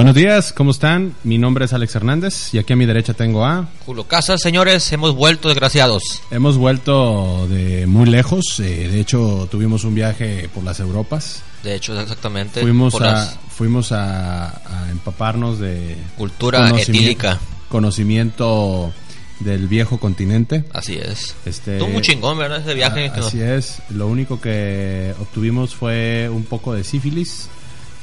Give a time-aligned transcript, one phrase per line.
[0.00, 1.14] Buenos días, ¿cómo están?
[1.24, 3.68] Mi nombre es Alex Hernández y aquí a mi derecha tengo a...
[3.84, 6.02] Julio Casas, señores, hemos vuelto desgraciados.
[6.30, 11.42] Hemos vuelto de muy lejos, eh, de hecho tuvimos un viaje por las Europas.
[11.62, 12.62] De hecho, exactamente.
[12.62, 15.98] Fuimos, por a, las- fuimos a, a empaparnos de...
[16.16, 17.38] Cultura conocimiento- etílica.
[17.68, 18.94] Conocimiento
[19.40, 20.64] del viejo continente.
[20.72, 21.34] Así es.
[21.44, 22.60] Este, Estuvo muy chingón, ¿verdad?
[22.62, 23.08] Ese viaje.
[23.14, 27.50] a- así es, lo único que obtuvimos fue un poco de sífilis.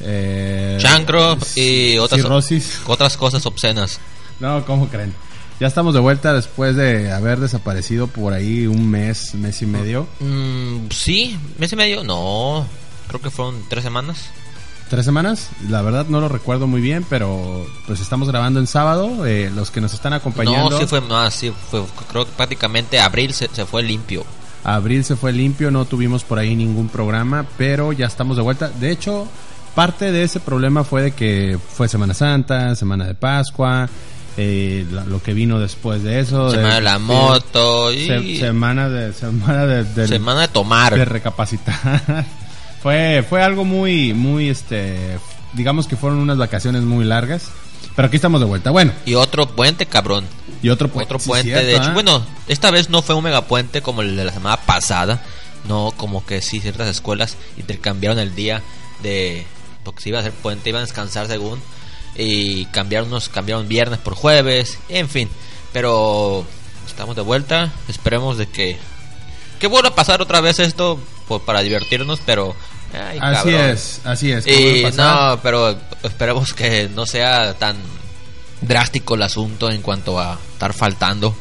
[0.02, 2.80] Eh, Chancro y otras, cirrosis.
[2.86, 4.00] otras cosas obscenas.
[4.40, 5.14] No, ¿cómo creen?
[5.60, 10.08] Ya estamos de vuelta después de haber desaparecido por ahí un mes, mes y medio.
[10.20, 12.04] Mm, sí, mes y medio.
[12.04, 12.66] No,
[13.08, 14.26] creo que fueron tres semanas.
[14.90, 15.50] ¿Tres semanas?
[15.68, 19.26] La verdad no lo recuerdo muy bien, pero pues estamos grabando en sábado.
[19.26, 20.70] eh, los que nos están acompañando.
[20.70, 21.34] No, sí fue más.
[21.34, 24.24] Sí, fue, creo que prácticamente abril se, se fue limpio.
[24.64, 28.70] Abril se fue limpio, no tuvimos por ahí ningún programa, pero ya estamos de vuelta.
[28.70, 29.28] De hecho,
[29.78, 33.88] parte de ese problema fue de que fue Semana Santa, Semana de Pascua,
[34.36, 36.50] eh, la- lo que vino después de eso.
[36.50, 40.96] Semana de la moto y se- semana de semana de, semana de tomar.
[40.96, 42.26] de recapacitar.
[42.82, 45.20] fue fue algo muy muy este
[45.54, 47.50] digamos que fueron unas vacaciones muy largas,
[47.96, 48.72] pero aquí estamos de vuelta.
[48.72, 50.26] Bueno, Y otro puente, cabrón.
[50.64, 51.90] y otro pu- Otro sí, puente, cierto, de hecho.
[51.90, 51.94] ¿ah?
[51.94, 55.22] Bueno, esta vez no fue un megapuente como el de la semana pasada.
[55.68, 58.62] No, como que sí, ciertas escuelas intercambiaron el día
[59.04, 59.46] de.
[59.92, 61.62] Porque iba a hacer puente, iban a descansar según.
[62.16, 64.80] Y cambiaron unos, cambiaron viernes por jueves.
[64.90, 65.30] En fin,
[65.72, 66.46] pero
[66.86, 67.72] estamos de vuelta.
[67.88, 68.78] Esperemos de que.
[69.60, 72.54] Que vuelva a pasar otra vez esto por- para divertirnos, pero.
[72.94, 73.62] ay, así cabrón.
[73.70, 74.46] es, así es.
[74.46, 77.78] Y no, pero esperemos que no sea tan
[78.62, 81.36] drástico el asunto en cuanto a estar faltando.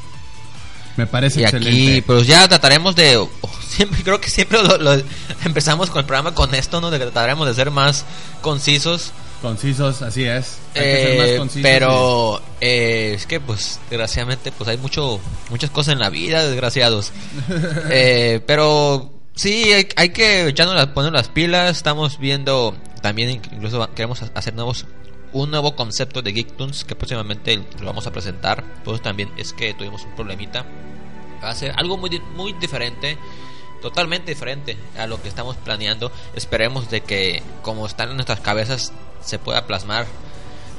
[0.96, 1.68] Me parece Y excelente.
[1.70, 3.16] aquí, pues ya trataremos de.
[3.18, 3.30] oh,
[3.68, 5.02] siempre Creo que siempre lo- lo-
[5.44, 6.90] empezamos con el programa con esto, ¿no?
[6.90, 8.04] De que trataremos de ser más
[8.40, 9.12] concisos.
[9.42, 10.56] Concisos, así es.
[10.74, 15.20] Hay que ser Eh, más concisos pero eh, es que, pues, desgraciadamente, pues hay mucho,
[15.50, 17.12] muchas cosas en la vida, desgraciados.
[17.90, 21.76] Eh, pero sí, hay, hay que echarnos las, poner las pilas.
[21.76, 24.86] Estamos viendo también, incluso queremos hacer nuevos
[25.42, 28.64] un nuevo concepto de Geektoons que próximamente lo vamos a presentar.
[28.84, 30.64] Pues también es que tuvimos un problemita.
[31.42, 33.18] Va a ser algo muy, muy diferente,
[33.82, 36.10] totalmente diferente a lo que estamos planeando.
[36.34, 38.92] Esperemos de que, como están en nuestras cabezas,
[39.22, 40.06] se pueda plasmar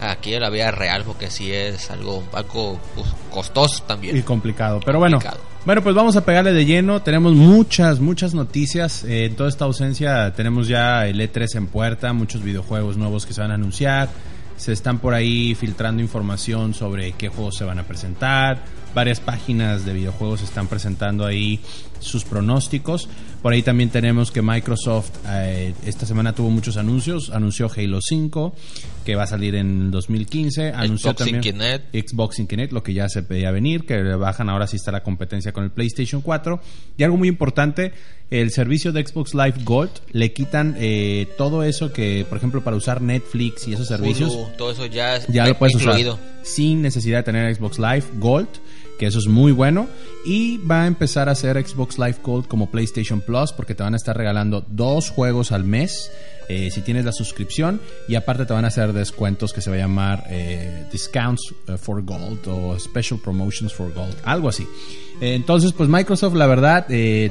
[0.01, 4.21] aquí en la vida real, porque sí es algo, algo pues, costoso Y también.
[4.23, 4.79] complicado.
[4.85, 5.41] Pero bueno, Complicado.
[5.65, 7.01] bueno, pues vamos a pegarle de lleno.
[7.01, 9.03] Tenemos muchas, muchas noticias.
[9.03, 13.33] Eh, en toda esta ausencia tenemos ya el E3 en puerta, muchos videojuegos nuevos que
[13.33, 14.09] se van a anunciar.
[14.57, 18.63] Se están por ahí filtrando información sobre qué juegos se van a presentar.
[18.93, 21.61] Varias páginas de videojuegos están presentando ahí
[21.99, 23.07] sus pronósticos.
[23.41, 27.29] Por ahí también tenemos que Microsoft eh, esta semana tuvo muchos anuncios.
[27.29, 28.55] Anunció Halo 5,
[29.05, 30.71] que va a salir en 2015.
[30.73, 31.95] Anunció Xbox también Kinect.
[31.95, 35.03] Xbox sin Kinect, lo que ya se pedía venir, que bajan ahora sí está la
[35.03, 36.59] competencia con el PlayStation 4.
[36.97, 37.93] Y algo muy importante,
[38.31, 42.75] el servicio de Xbox Live Gold le quitan eh, todo eso que, por ejemplo, para
[42.75, 46.15] usar Netflix y esos servicios, Hulu, todo eso ya, ya lo puedes incluido.
[46.15, 48.49] usar sin necesidad de tener Xbox Live Gold,
[48.97, 49.87] que eso es muy bueno.
[50.25, 53.93] Y va a empezar a hacer Xbox Live Gold como PlayStation Plus, porque te van
[53.93, 56.11] a estar regalando dos juegos al mes.
[56.49, 59.75] eh, si tienes la suscripción y aparte te van a hacer descuentos que se va
[59.75, 64.65] a llamar eh, Discounts eh, for Gold o Special Promotions for Gold, algo así.
[65.19, 66.85] Entonces, pues Microsoft, la verdad,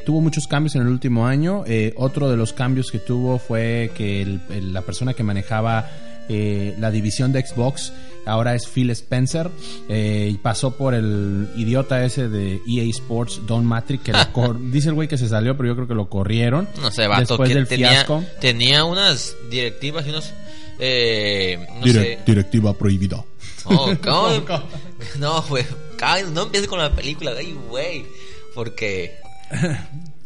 [0.05, 1.63] tuvo muchos cambios en el último año.
[1.95, 5.89] Otro de los cambios que tuvo fue que la persona que manejaba
[6.29, 7.93] la división de Xbox
[8.27, 9.51] ahora es Phil Spencer,
[9.89, 14.71] eh, y pasó por el idiota ese de EA Sports, Don Matrix, que lo cor-
[14.71, 16.69] dice el güey que se salió, pero yo creo que lo corrieron.
[16.81, 18.25] No sé, vato, Después que del tenía, fiasco.
[18.41, 20.33] tenía unas directivas y unos...
[20.79, 22.19] Eh, no Dire- sé.
[22.27, 23.25] Directiva prohibida.
[23.65, 24.29] Oh, ¿cómo?
[25.19, 25.65] No, güey.
[26.33, 28.05] No empieces con la película, ay, güey.
[28.55, 29.17] Porque...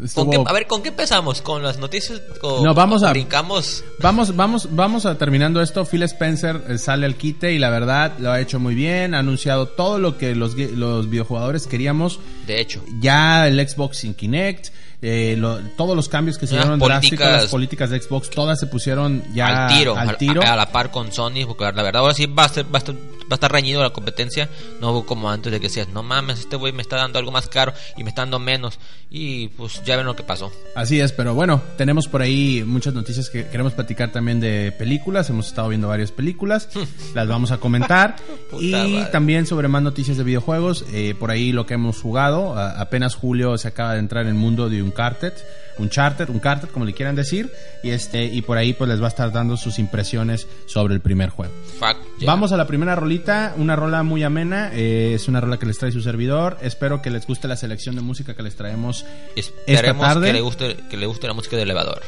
[0.00, 1.40] ¿con Estuvo- qué- a ver, ¿con qué empezamos?
[1.42, 2.20] ¿Con las noticias?
[2.42, 3.84] ¿O, No, vamos a- Brincamos...
[4.00, 5.84] Vamos, vamos, vamos a terminando esto.
[5.84, 9.14] Phil Spencer eh, sale al quite y la verdad lo ha hecho muy bien.
[9.14, 12.18] Ha anunciado todo lo que los, los videojugadores queríamos.
[12.46, 12.82] De hecho.
[13.00, 14.68] Ya el Xbox sin Kinect,
[15.02, 18.58] eh, lo- todos los cambios que se Las dieron drásticos, las políticas de Xbox, todas
[18.58, 20.42] se pusieron ya al tiro, al al- tiro.
[20.42, 22.70] A, a la par con Sony, porque la verdad ahora sí va a, ser, va
[22.74, 22.94] a, estar,
[23.30, 24.48] va a estar reñido la competencia,
[24.80, 27.46] no como antes de que decías, no mames, este güey me está dando algo más
[27.48, 28.78] caro y me está dando menos,
[29.10, 30.52] y pues ya ven lo que pasó.
[30.74, 35.28] Así es, pero bueno, tenemos por ahí muchas noticias que queremos platicar también de películas.
[35.30, 36.68] Hemos estado viendo varias películas,
[37.14, 38.16] las vamos a comentar.
[38.60, 39.04] Y madre.
[39.12, 42.56] también sobre más noticias de videojuegos, eh, por ahí lo que hemos jugado.
[42.58, 45.32] A- apenas Julio se acaba de entrar en el mundo de Uncharted,
[45.80, 47.50] Uncharted, Uncharted, como le quieran decir.
[47.82, 51.00] Y, este, y por ahí pues les va a estar dando sus impresiones sobre el
[51.00, 51.52] primer juego.
[51.78, 51.96] Fuck.
[52.24, 55.78] Vamos a la primera rolita, una rola muy amena, eh, es una rola que les
[55.78, 56.58] trae su servidor.
[56.60, 59.04] Espero que les guste la selección de música que les traemos
[59.36, 60.26] Esperemos esta tarde.
[60.28, 62.02] que le guste que le guste la música de elevador.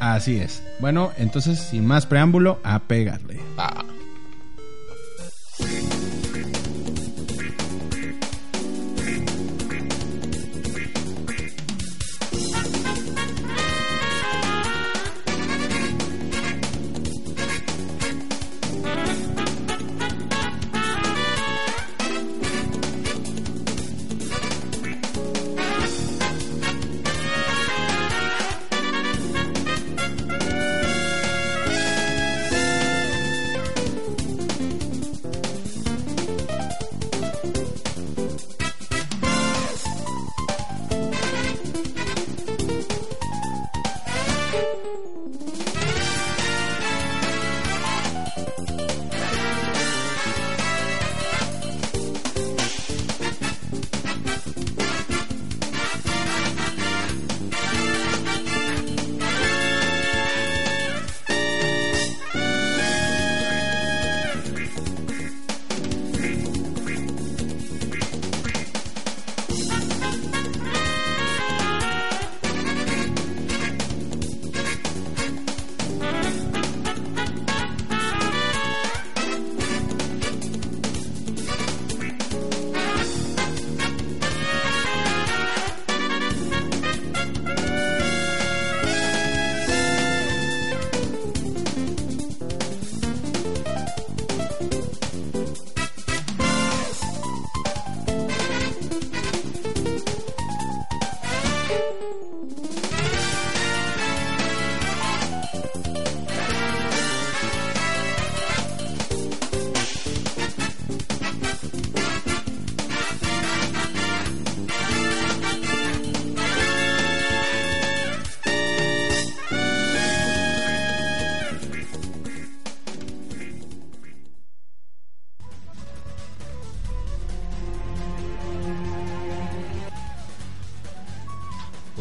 [0.00, 0.62] Así es.
[0.78, 3.40] Bueno, entonces, sin más preámbulo, a pegarle.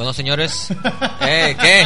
[0.06, 0.68] Bueno, señores,
[1.22, 1.84] eh, ¿qué?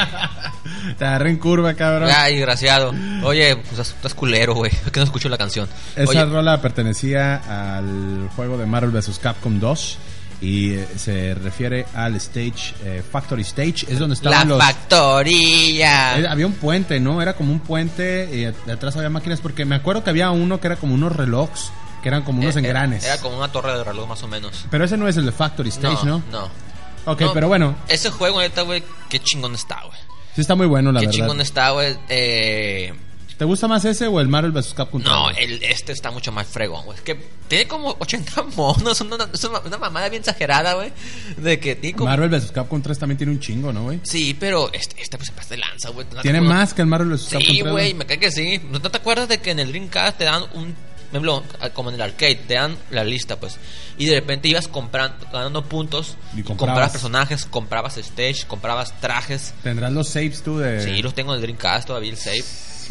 [0.97, 2.09] Te agarré en curva, cabrón.
[2.13, 2.93] Ay, desgraciado.
[3.23, 4.69] Oye, pues estás culero, güey.
[4.91, 5.69] Que no escucho la canción.
[5.95, 7.35] Esa Oye, rola pertenecía
[7.77, 9.19] al juego de Marvel vs.
[9.23, 9.97] Capcom 2
[10.41, 13.85] y eh, se refiere al stage, eh, Factory Stage.
[13.87, 14.61] Es donde la estaban los...
[14.61, 16.19] factoría.
[16.19, 17.21] Eh, había un puente, ¿no?
[17.21, 20.59] Era como un puente y at- atrás había máquinas porque me acuerdo que había uno
[20.59, 21.71] que era como unos relojes,
[22.03, 23.05] que eran como unos Eh, eh, engranes.
[23.05, 24.65] Era como una torre de reloj, más o menos.
[24.69, 26.21] Pero ese no es el de Factory Stage, ¿no?
[26.33, 26.68] No.
[27.05, 29.97] Ok, No, pero bueno, Ese juego, neta, güey, qué chingón está, güey.
[30.35, 31.19] sí está muy bueno, la Qué verdad.
[31.19, 31.95] chingón está, güey.
[32.09, 32.93] Eh,
[33.37, 34.73] ¿Te gusta más ese o el Marvel vs.
[34.75, 35.13] Capcom 3?
[35.13, 36.97] no, el, este está mucho más fregón, güey.
[36.97, 37.15] Es que
[37.47, 40.91] tiene como 80 monos, una, es una, una mamada bien exagerada, güey.
[41.37, 42.09] De que tiene como...
[42.09, 42.51] Marvel vs.
[42.51, 44.01] Capcom 3 también tiene un chingo, ¿no, güey?
[44.03, 46.05] Sí, pero este, este pues se pasa de lanza, güey.
[46.13, 47.23] No Tiene más que el Marvel vs.
[47.29, 47.47] Capcom 3.
[47.55, 48.59] Sí, güey, me cae que sí.
[48.69, 50.75] ¿No te acuerdas de que en el Dreamcast te dan un...
[51.11, 53.57] por ejemplo, como en el arcade, te dan la lista, pues.
[53.97, 56.15] Y de repente ibas comprando, ganando puntos.
[56.33, 56.57] Y comprabas.
[56.57, 59.53] comprabas personajes, comprabas stage, comprabas trajes.
[59.63, 60.81] Tendrás los saves tú de...
[60.83, 62.43] Sí, los tengo en el Dreamcast todavía, el save.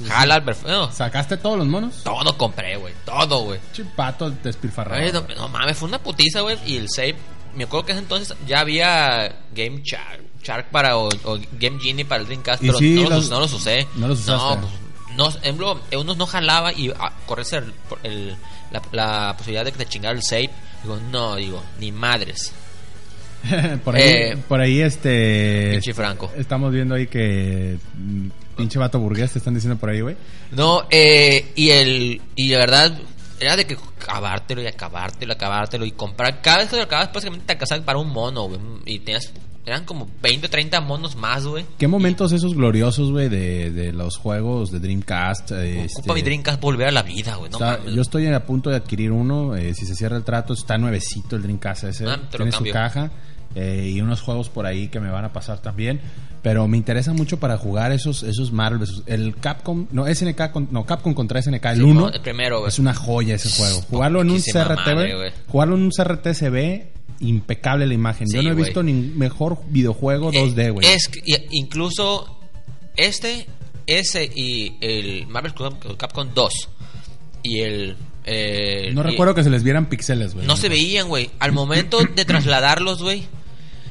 [0.06, 0.44] Jala.
[0.66, 2.04] No, ¿Sacaste todos los monos?
[2.04, 2.94] todo compré, güey.
[3.04, 3.58] Todo, güey.
[3.72, 5.02] Chipato despilfarrado.
[5.02, 6.56] Ay, No, no mames, fue una putiza, güey.
[6.66, 7.16] Y el save,
[7.56, 12.04] me acuerdo que ese entonces ya había Game Shark, Shark para o, o Game Genie
[12.04, 13.88] para el Dreamcast, pero sí, no, los, los- no los usé.
[13.96, 14.54] no los usaste.
[14.54, 14.72] No, pues,
[15.18, 18.36] no, en ejemplo, unos no jalaba y a correrse el- el-
[18.70, 20.50] la, la posibilidad de que te chingara el save.
[20.82, 22.52] Digo, no, digo, ni madres.
[23.84, 25.68] por ahí, Eh, por ahí este...
[25.72, 26.30] Pinche Franco.
[26.36, 27.78] Estamos viendo ahí que...
[27.94, 30.16] mm, Pinche vato burgués, te están diciendo por ahí, güey.
[30.50, 32.98] No, eh, y el y la verdad
[33.38, 36.40] era de que acabártelo y acabártelo, acabártelo y comprar.
[36.42, 38.58] Cada vez que lo acabas, básicamente te alcanzaba para un mono, güey.
[38.86, 39.32] Y tenías,
[39.68, 41.64] eran como 20 o 30 monos más, güey.
[41.78, 45.52] ¿Qué momentos esos gloriosos, güey, de, de los juegos de Dreamcast?
[45.52, 47.50] eh, Ocupa este, mi Dreamcast volver a la vida, güey.
[47.50, 47.58] No
[47.88, 49.54] yo estoy a punto de adquirir uno.
[49.56, 52.04] eh, si se cierra el trato, está nuevecito el Dreamcast ese.
[52.06, 53.10] Ah, te lo Tiene su caja
[53.54, 56.00] eh, y unos juegos por ahí que me van a pasar también.
[56.42, 60.68] Pero me interesa mucho para jugar esos esos Marvel versus- El Capcom, no, SNK, con-
[60.70, 62.00] no, Capcom contra SNK, el Sí, 1.
[62.00, 62.66] no, el primero.
[62.68, 63.82] Es una joya ese juego.
[63.90, 65.32] Jugarlo en un CRT.
[65.48, 68.26] Jugarlo en un CRT se ve impecable la imagen.
[68.32, 70.86] Yo no he visto ni mejor videojuego 2D, güey.
[70.86, 71.10] Eh, Es
[71.50, 72.38] incluso
[72.96, 73.46] este,
[73.86, 76.52] ese y el Marvel Cap- Capcom 2
[77.42, 77.96] y el...
[78.24, 80.46] eh, no y- recuerdo que se les vieran pixeles, güey.
[80.46, 81.30] No se veían, güey.
[81.38, 83.24] Al momento de trasladarlos, güey.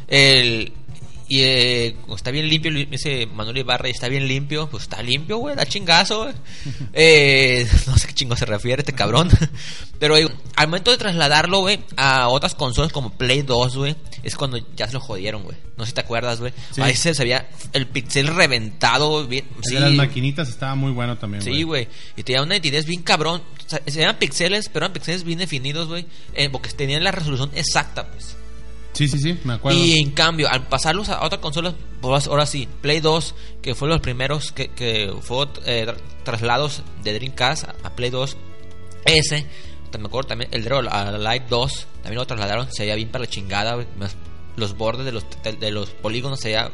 [0.07, 0.71] El.
[1.29, 5.37] Y eh, está bien limpio, ese Manuel Ibarra y está bien limpio, pues está limpio,
[5.37, 6.35] güey, da chingazo, güey.
[6.93, 9.29] Eh, no sé qué chingo se refiere este cabrón.
[9.99, 14.57] Pero al momento de trasladarlo, güey, a otras consolas como Play 2, güey, es cuando
[14.75, 15.57] ya se lo jodieron, güey.
[15.75, 16.53] No sé si te acuerdas, güey.
[16.71, 16.81] Sí.
[16.81, 19.45] Ahí se sabía el pixel reventado, güey, bien.
[19.57, 21.87] El sí, de las maquinitas estaba muy bueno también, Sí, güey.
[22.15, 23.41] Y tenía una nitidez bien cabrón.
[23.65, 26.05] O sea, eran pixeles, pero eran pixeles bien definidos, güey.
[26.51, 28.37] porque tenían la resolución exacta, pues.
[28.93, 29.77] Sí, sí, sí, me acuerdo.
[29.77, 33.87] Y en cambio, al pasarlos a otra consola, pues ahora sí, Play 2, que fue
[33.87, 38.37] los primeros que, que fue eh, tra- traslados de Dreamcast a, Play 2,
[39.05, 39.45] ese,
[39.99, 43.25] me acuerdo también, el de a Live 2, también lo trasladaron, se veía bien para
[43.25, 43.77] la chingada,
[44.55, 45.25] los bordes de los,
[45.59, 46.71] de, los polígonos se veía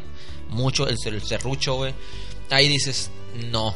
[0.49, 1.93] mucho, el, el serrucho, güey.
[2.49, 3.11] Ahí dices,
[3.51, 3.75] no,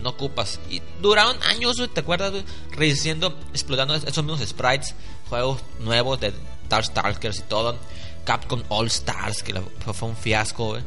[0.00, 0.60] no ocupas.
[0.70, 2.44] Y duraron años, ¿te acuerdas, güey?
[2.70, 4.94] Rediciendo, explotando esos mismos sprites,
[5.28, 6.32] juegos nuevos de
[6.68, 7.76] Darkstalkers y todo.
[8.24, 9.54] Capcom All Stars, que
[9.92, 10.82] fue un fiasco, güey.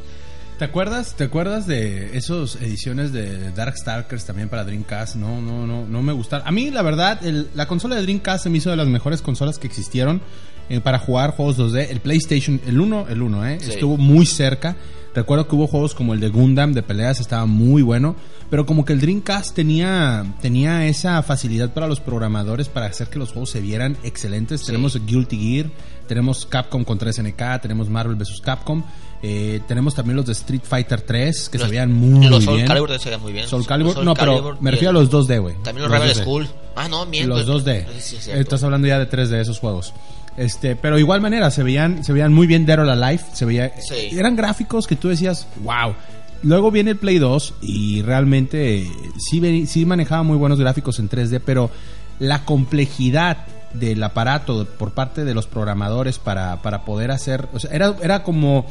[0.58, 1.14] ¿Te acuerdas?
[1.16, 5.16] ¿Te acuerdas de esas ediciones de Darkstalkers también para Dreamcast?
[5.16, 6.46] No, no, no, no me gustaron.
[6.46, 9.22] A mí, la verdad, el- la consola de Dreamcast se me hizo de las mejores
[9.22, 10.22] consolas que existieron
[10.68, 11.88] eh, para jugar juegos 2D.
[11.90, 13.58] El PlayStation, el 1, el 1, ¿eh?
[13.60, 13.70] Sí.
[13.70, 14.76] Estuvo muy cerca.
[15.14, 18.16] Recuerdo que hubo juegos como el de Gundam de peleas, estaba muy bueno.
[18.50, 23.18] Pero como que el Dreamcast tenía, tenía esa facilidad para los programadores para hacer que
[23.18, 24.62] los juegos se vieran excelentes.
[24.64, 25.70] Tenemos Guilty Gear,
[26.06, 28.40] tenemos Capcom contra SNK, tenemos Marvel vs.
[28.42, 28.82] Capcom.
[29.24, 32.58] eh, tenemos también los de Street Fighter 3 que Los- se veían muy, los bien.
[32.58, 33.46] Soul Calibur se veían muy bien.
[33.46, 35.54] Soul Calibur, Los no, pero me refiero a los 2D, güey.
[35.62, 36.22] También los, Rebel 2D.
[36.22, 36.48] School.
[36.74, 37.28] Ah, no, miento.
[37.36, 37.86] Los 2D.
[37.86, 38.40] Sí, sí, es Eh, cierto.
[38.42, 39.94] Estás hablando ya de 3D esos juegos.
[40.36, 43.72] Este, pero igual manera se veían se veían muy bien Dead or Alive, se veía
[43.80, 44.16] Sí.
[44.18, 45.94] eran gráficos que tú decías, "Wow."
[46.42, 51.08] Luego viene el Play 2 y realmente eh, sí sí manejaba muy buenos gráficos en
[51.08, 51.70] 3D, pero
[52.18, 53.38] la complejidad
[53.74, 58.22] del aparato por parte de los programadores para, para poder hacer, o sea, era era
[58.22, 58.66] como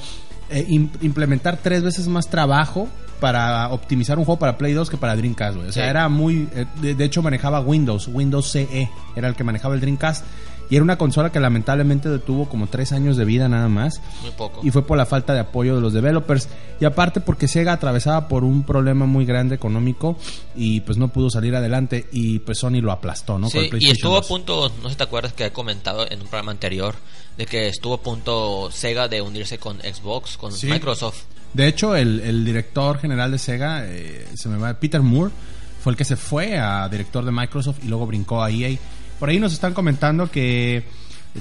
[0.50, 2.90] eh, im- implementar tres veces más trabajo
[3.22, 5.70] para optimizar un juego para Play 2 que para Dreamcast, güey.
[5.70, 5.90] O sea, Sí.
[5.90, 6.50] era muy...
[6.56, 10.26] eh, de, de hecho, manejaba Windows, Windows CE, era el que manejaba el Dreamcast.
[10.72, 14.02] Y era una consola que lamentablemente detuvo como tres años de vida nada más.
[14.24, 14.62] Muy poco.
[14.64, 16.48] Y fue por la falta de apoyo de los developers.
[16.80, 20.18] Y aparte porque Sega atravesaba por un problema muy grande económico
[20.56, 22.08] y pues no pudo salir adelante.
[22.14, 23.50] Y pues Sony lo aplastó, ¿no?
[23.50, 24.28] Con el y estuvo a 2.
[24.28, 26.96] punto, no sé si te acuerdas que he comentado en un programa anterior,
[27.38, 30.68] de que estuvo a punto Sega de unirse con Xbox, con Sí.
[30.68, 31.24] Microsoft.
[31.54, 35.34] De hecho, el, el director general de Sega, eh, se me va, Peter Moore,
[35.84, 38.78] fue el que se fue a director de Microsoft y luego brincó a EA.
[39.22, 40.84] Por ahí nos están comentando que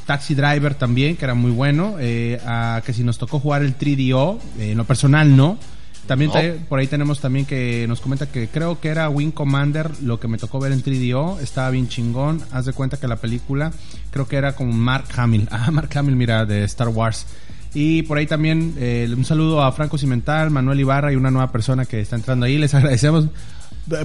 [0.07, 3.77] Taxi Driver también, que era muy bueno, eh, a que si nos tocó jugar el
[3.77, 5.59] 3DO, eh, en lo personal no.
[6.07, 6.41] También No.
[6.41, 10.21] te- por ahí tenemos también que nos comenta que creo que era Wing Commander lo
[10.21, 12.43] que me tocó ver en 3DO, estaba bien chingón.
[12.53, 13.73] Haz de cuenta que la película
[14.11, 15.49] creo que era con Mark Hamill.
[15.53, 17.27] Ah, Mark Hamill, mira, de Star Wars.
[17.73, 21.51] Y por ahí también eh, un saludo a Franco Cimental, Manuel Ibarra y una nueva
[21.53, 22.59] persona que está entrando ahí.
[22.59, 23.27] Les agradecemos.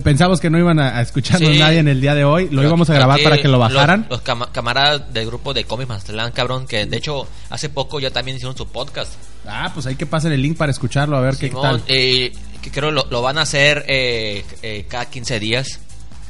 [0.04, 1.60] Pensamos que no iban a, a escucharnos Sí.
[1.60, 2.46] nadie en el día de hoy.
[2.46, 4.08] Lo Pero íbamos a grabar para que lo los- bajaran.
[4.10, 8.10] Los, cama- camaradas del grupo de Comics Mazatlán, cabrón, que de hecho hace poco ya
[8.12, 9.14] también hicieron su podcast.
[9.46, 11.84] Ah, pues hay que pasar el link para escucharlo, a ver qué tal.
[11.88, 12.32] eh,
[12.64, 15.80] que creo lo, lo van a hacer eh, eh, cada 15 días.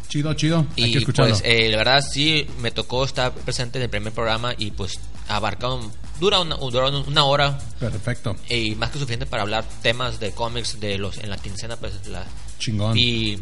[0.10, 0.66] Chido, chido.
[0.78, 1.32] hay que Y escucharlo.
[1.32, 5.00] pues, eh, la verdad, sí, me tocó estar presente en el primer programa y pues
[5.30, 8.36] abarcaron, dura una, dura una hora Perfecto.
[8.50, 11.94] y más que suficiente para hablar temas de cómics de los en la quincena, pues
[12.08, 12.24] la.
[12.60, 12.98] Chingón.
[12.98, 13.38] Y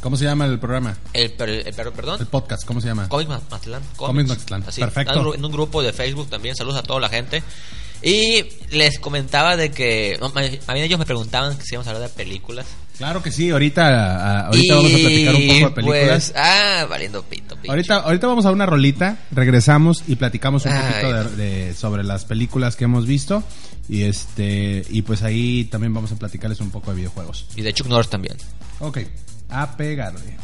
[0.00, 0.96] ¿Cómo se llama el programa?
[1.12, 2.20] el, per- el perdón.
[2.20, 3.08] El podcast, ¿cómo se llama?
[3.08, 3.82] Comics Ma- Mazatlán.
[3.96, 5.34] Comics Mazatlán, perfecto.
[5.34, 6.54] En un, grupo de Facebook también.
[6.54, 7.42] Saludos a toda la gente.
[8.00, 10.16] Y les comentaba de que.
[10.20, 12.66] no, a mí ellos me preguntaban que si íbamos a hablar de películas.
[12.96, 16.30] Claro que sí, ahorita, ahorita Y, vamos a platicar un poco de películas.
[16.30, 17.56] Pues, ah, valiendo pito.
[17.68, 20.82] Ahorita, ahorita vamos a una rolita, regresamos y platicamos un Ay.
[20.92, 23.42] poquito de, de- sobre las películas que hemos visto
[23.88, 27.46] y este y pues ahí también vamos a platicarles un poco de videojuegos.
[27.56, 28.36] Y de Chuck Norris también.
[28.80, 28.98] Ok,
[29.48, 30.36] a pegarle.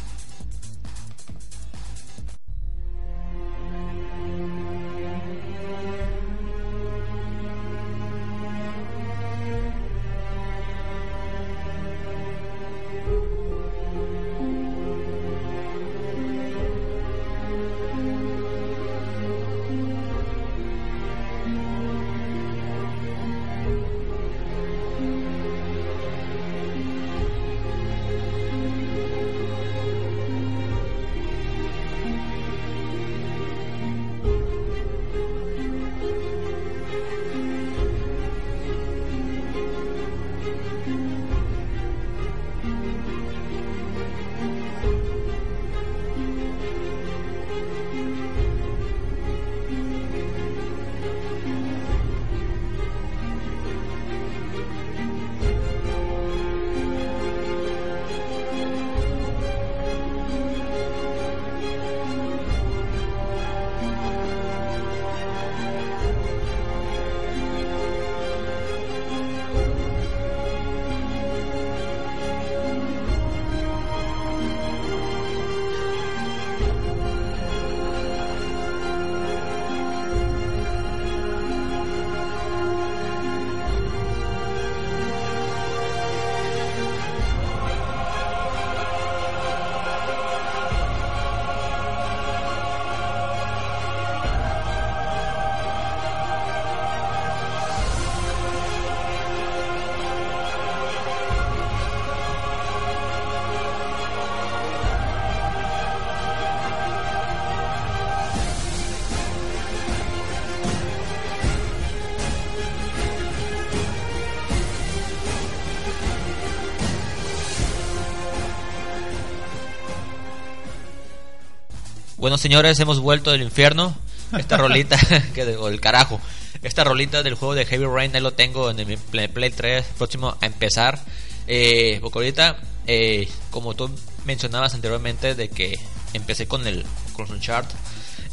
[122.35, 123.95] Bueno, señores, hemos vuelto del infierno.
[124.37, 124.99] Esta rolita,
[125.33, 126.19] que de, o el carajo.
[126.63, 129.85] Esta rolita del juego de Heavy Rain, ahí lo tengo en el Play, Play 3,
[129.97, 130.99] próximo a empezar.
[131.47, 133.89] Eh, porque ahorita, eh, como tú
[134.25, 135.79] mencionabas anteriormente, de que
[136.11, 137.71] empecé con el con el chart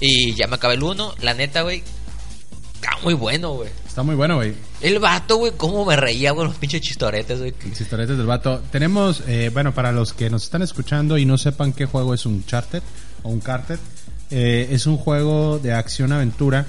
[0.00, 1.14] y ya me acabé el 1.
[1.20, 1.84] La neta, güey,
[2.74, 3.70] está muy bueno, güey.
[3.86, 4.52] Está muy bueno, güey.
[4.80, 7.54] El vato, güey, cómo me reía con los pinches chistoretes, güey.
[7.72, 8.62] Chistoretes del vato.
[8.72, 12.26] Tenemos, eh, bueno, para los que nos están escuchando y no sepan qué juego es
[12.26, 12.82] un Charted
[13.22, 13.78] o un Carted,
[14.32, 16.66] eh, es un juego de acción-aventura,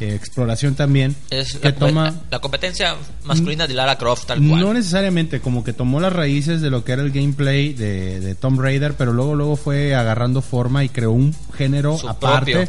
[0.00, 2.14] eh, exploración también, Es que la, toma...
[2.30, 4.60] la competencia masculina de Lara Croft, tal cual.
[4.60, 8.34] No necesariamente, como que tomó las raíces de lo que era el gameplay de, de
[8.34, 12.52] Tomb Raider, pero luego luego fue agarrando forma y creó un género Su aparte.
[12.52, 12.68] propio.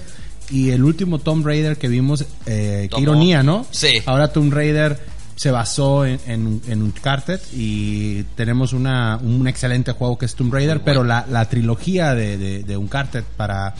[0.51, 3.65] Y el último Tomb Raider que vimos, eh, qué ironía, ¿no?
[3.71, 3.93] Sí.
[4.05, 4.99] Ahora Tomb Raider
[5.35, 10.53] se basó en, en, en Uncharted y tenemos una, un excelente juego que es Tomb
[10.53, 13.73] Raider, pero la, la trilogía de, de, de Uncharted para,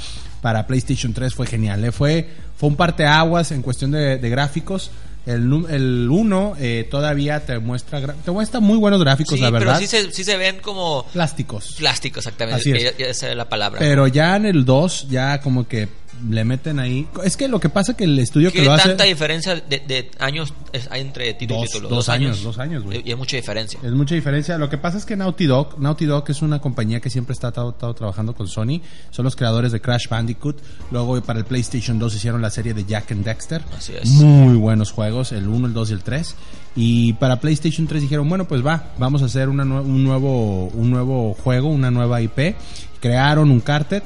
[0.44, 1.84] para PlayStation 3 fue genial.
[1.86, 1.92] ¿eh?
[1.92, 2.28] Fue,
[2.58, 4.92] fue un parteaguas en cuestión de, de gráficos.
[5.26, 9.78] El, el 1 eh, todavía te muestra, te muestra muy buenos gráficos, Sí, la verdad.
[9.78, 11.76] pero sí se, sí se ven como Plásticos.
[11.78, 12.60] plástico, exactamente.
[12.60, 12.94] Así es.
[13.00, 13.80] Esa es la palabra.
[13.80, 15.88] Pero ya en el 2, ya como que
[16.30, 17.08] le meten ahí.
[17.24, 18.90] Es que lo que pasa que el estudio que ¿Qué lo hace.
[18.90, 21.90] tanta diferencia de, de años es- hay entre título Dos- y título?
[21.90, 23.02] dos años, dos años, güey.
[23.06, 23.80] Y hay mucha diferencia.
[23.84, 24.58] Es mucha diferencia.
[24.58, 27.50] Lo que pasa es que Naughty Dog, Naughty Dog es una compañía que siempre está
[27.50, 28.82] estado, estado trabajando con Sony.
[29.12, 30.62] Son los creadores de Crash Bandicoot.
[30.92, 33.62] Luego para el PlayStation 2 hicieron la serie de Jack and Dexter.
[33.78, 34.10] Así es.
[34.10, 36.36] Muy buenos juegos, el 1, el 2 y el 3.
[36.76, 40.90] Y para PlayStation 3 dijeron, bueno, pues va, vamos a hacer una un, nuevo, un
[40.90, 42.56] nuevo juego, una nueva IP.
[43.00, 44.04] Crearon un cartet.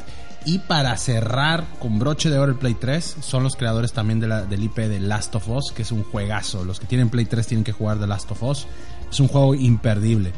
[0.48, 4.28] Y para cerrar con broche de oro el Play 3, son los creadores también de
[4.28, 6.64] la, del IP de Last of Us, que es un juegazo.
[6.64, 8.66] Los que tienen Play 3 tienen que jugar de Last of Us.
[9.12, 10.32] Es un juego imperdible.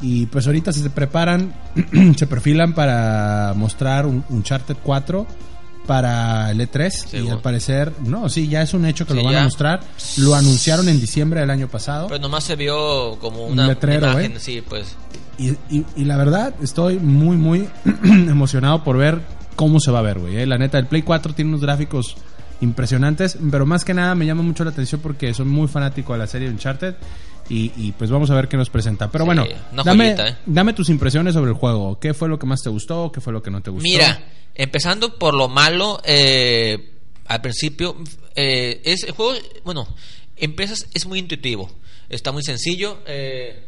[0.00, 1.52] Y pues ahorita se preparan,
[2.16, 5.26] se perfilan para mostrar un Uncharted 4
[5.88, 9.24] para el E3 y al parecer, no, sí, ya es un hecho que Sí, lo
[9.24, 9.40] van ya.
[9.40, 9.80] a mostrar.
[10.18, 12.06] Lo anunciaron en diciembre del año pasado.
[12.06, 14.38] Pero nomás se vio como Un una letrero, imagen, ¿eh?
[14.38, 14.94] sí, pues.
[15.38, 17.68] Y, y- y la verdad, estoy muy, muy
[18.04, 19.20] emocionado por ver
[19.58, 20.36] cómo se va a ver, güey.
[20.36, 20.46] eh.
[20.46, 22.14] La neta, el Play 4 tiene unos gráficos
[22.60, 26.20] impresionantes, pero más que nada me llama mucho la atención porque soy muy fanático de
[26.20, 26.94] la serie Uncharted.
[27.50, 29.10] Y, y pues vamos a ver qué nos presenta.
[29.10, 30.36] Pero Sí, bueno, dame, joyita, ¿eh?
[30.46, 31.98] dame tus impresiones sobre el juego.
[31.98, 33.10] ¿Qué fue lo que más te gustó?
[33.10, 33.82] ¿Qué fue lo que no te gustó?
[33.82, 34.22] Mira,
[34.54, 36.92] empezando por lo malo, eh,
[37.26, 37.96] al principio,
[38.36, 39.32] eh, es el juego,
[39.64, 39.88] bueno,
[40.36, 41.68] empiezas, es muy intuitivo,
[42.08, 42.98] está muy sencillo.
[43.06, 43.64] Eh,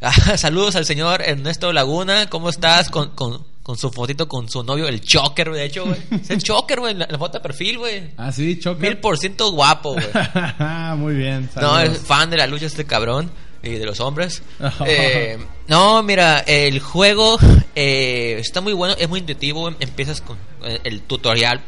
[0.36, 2.88] saludos al señor Ernesto Laguna, ¿cómo estás?
[2.88, 5.96] Con, con, con su fotito con su novio, el Choker, de hecho, güey.
[6.22, 8.12] Es el Choker, güey, la, la foto de perfil, güey.
[8.16, 8.82] Ah, sí, choque.
[8.82, 10.06] Mil por ciento guapo, güey.
[10.98, 11.48] Muy bien.
[11.56, 11.96] No, saludos.
[11.96, 13.30] es fan de la lucha este cabrón
[13.62, 14.42] y de los hombres.
[14.86, 17.38] Eh, no, mira, el juego
[17.74, 19.70] eh, está muy bueno, es muy intuitivo.
[19.80, 21.62] Empiezas con eh, el tutorial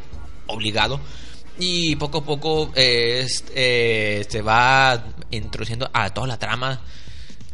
[0.45, 0.99] obligado
[1.59, 3.43] y poco a poco eh, es-
[4.31, 6.79] se va introduciendo a toda la trama.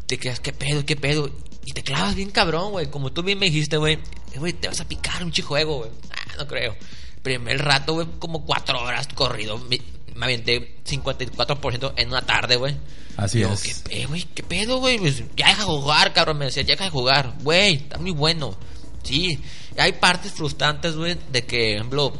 [0.05, 1.29] Te quedas, ¿qué pedo, qué pedo?
[1.65, 2.87] Y te clavas bien cabrón, güey.
[2.91, 3.97] Como tú bien me dijiste, güey,
[4.39, 5.91] güey, te vas a picar un juego, güey.
[6.11, 6.75] Ah, no creo.
[7.21, 9.57] Primer rato, güey, como cuatro horas corrido.
[9.57, 9.79] Me,
[10.15, 12.75] me aventé 54% en una tarde, güey.
[13.17, 13.61] Así Yo, es.
[13.61, 14.23] ¿qué pedo, güey?
[14.33, 14.97] ¿Qué pedo, güey?
[14.97, 16.37] Pues, ya deja de jugar, cabrón.
[16.37, 17.33] Me decía, ya deja de jugar.
[17.41, 18.55] Güey, está muy bueno.
[19.03, 19.39] Sí.
[19.77, 22.13] Hay partes frustrantes, güey, de que, por ejemplo,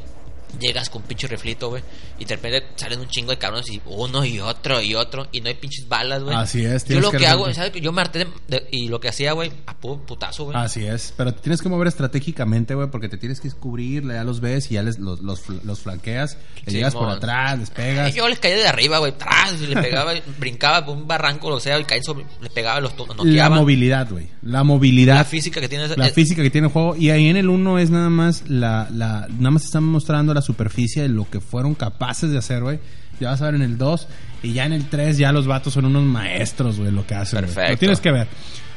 [0.60, 1.84] llegas con un pinche reflito, güey,
[2.20, 5.42] y de repente salen un chingo de cabrones y uno y otro y otro, y
[5.42, 6.36] no hay pinches balas, güey.
[6.36, 7.52] Así es, Yo lo que que, hago.
[7.54, 7.72] ¿sabes?
[7.82, 10.58] Yo me harté de- de- y lo que hacía, güey, a putazo, güey.
[10.58, 14.24] Así es, pero te tienes que mover estratégicamente, güey, porque te tienes que descubrir, ya
[14.24, 17.70] los ves y ya les, los, los, los flanqueas, le Sí, llegas por atrás, les
[17.70, 18.14] pegas.
[18.14, 21.58] Yo les caía de arriba, güey, tras, y le pegaba, brincaba por un barranco, lo
[21.58, 24.28] que sea, y caía sobre, le pegaba, los to- La movilidad, güey.
[24.44, 25.16] La movilidad.
[25.16, 26.96] La física que tiene la física que tiene el juego.
[26.96, 30.42] Y ahí en el 1 es nada más la, la, nada más están mostrando la
[30.44, 32.80] superficie de lo que fueron capaces de hacer, güey.
[33.20, 34.08] Ya vas a ver en el 2.
[34.44, 37.40] Y ya en el 3 ya los vatos son unos maestros, güey, lo que hacen.
[37.40, 37.72] Perfecto.
[37.72, 38.28] Lo tienes que ver.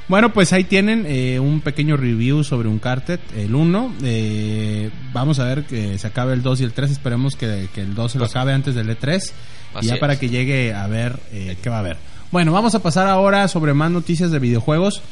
[0.09, 3.95] Bueno, pues ahí tienen eh, un pequeño review sobre Uncharted, el 1.
[4.05, 6.91] Eh, vamos a ver que se acabe el 2 y el 3.
[6.93, 9.27] Esperemos que, que el 2 se lo acabe antes del E3.
[9.27, 10.01] Y Pues ya es.
[10.01, 11.97] para que llegue a ver eh, qué va a haber.
[12.31, 15.03] Bueno, vamos a pasar ahora sobre más noticias de videojuegos.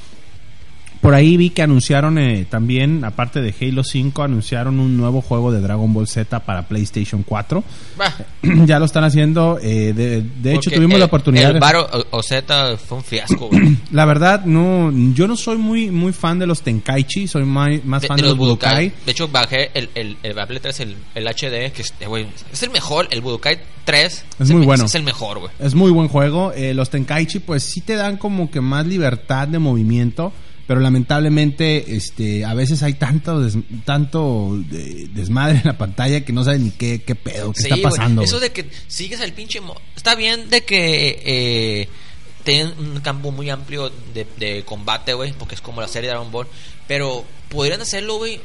[1.04, 5.52] Por ahí vi que anunciaron eh, también, aparte de Halo 5, anunciaron un nuevo juego
[5.52, 7.62] de Dragon Ball Z para PlayStation 4.
[7.98, 8.14] bah,
[8.64, 9.58] ya lo están haciendo.
[9.60, 11.50] eh, de, de hecho, tuvimos el- la oportunidad.
[11.50, 13.76] El Baro o, o Z fue un fiasco, güey.
[13.92, 17.68] la verdad, no, yo no soy muy muy fan de los Tenkaichi, soy más
[18.00, 18.90] de, fan de de, los Budokai.
[19.04, 22.26] De hecho, bajé el, el, el Apple 3, el, el HD, que es, eh, güey,
[22.50, 23.08] es el mejor.
[23.10, 24.86] El Budokai 3 Es muy bueno.
[24.86, 25.52] Es el mejor, güey.
[25.58, 26.52] Es muy buen juego.
[26.56, 30.32] Eh, los Tenkaichi, pues sí te dan como que más libertad de movimiento.
[30.66, 34.58] Pero lamentablemente, este, a veces hay tanto, des- tanto
[35.12, 38.22] desmadre en la pantalla que no sabes ni qué, qué pedo, qué Sí, está pasando.
[38.22, 39.60] Eso de que sigues al pinche.
[39.60, 41.88] mo- Está bien de que eh,
[42.44, 46.14] tienen un campo muy amplio de, de combate, güey, porque es como la serie de
[46.14, 46.46] Dragon Ball.
[46.88, 48.40] Pero podrían hacerlo, güey,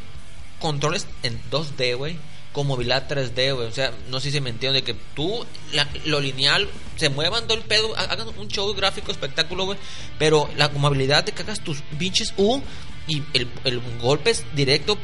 [0.60, 2.18] controles en 2D, güey,
[2.60, 3.68] con movilidad 3D, güey.
[3.68, 6.68] O sea, no sé si me entienden de que tú, la- lo lineal,
[6.98, 9.78] se muevan todo el pedo, ha- hagan un show gráfico, espectáculo, güey.
[10.18, 12.62] Pero la movilidad de que hagas tus pinches U
[13.08, 14.98] y el, el golpe es directo.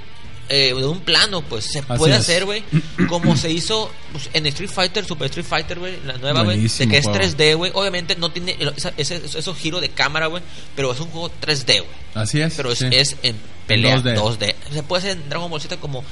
[0.47, 2.19] eh, de un plano, pues se Así puede es.
[2.19, 2.63] hacer, güey.
[3.09, 6.59] Como se hizo pues, en Street Fighter, Super Street Fighter, güey, la nueva, güey.
[6.61, 7.19] De que es juego.
[7.19, 7.71] 3D, güey.
[7.73, 10.43] Obviamente no tiene esa- ese, esos giros de cámara, güey.
[10.75, 11.89] Pero es un juego 3D, güey.
[12.13, 12.53] Así es.
[12.53, 12.85] Pero es, sí.
[12.91, 14.15] es en pelea 2D.
[14.17, 14.55] 2D.
[14.71, 16.03] Se puede hacer en Dragon Ball Z como.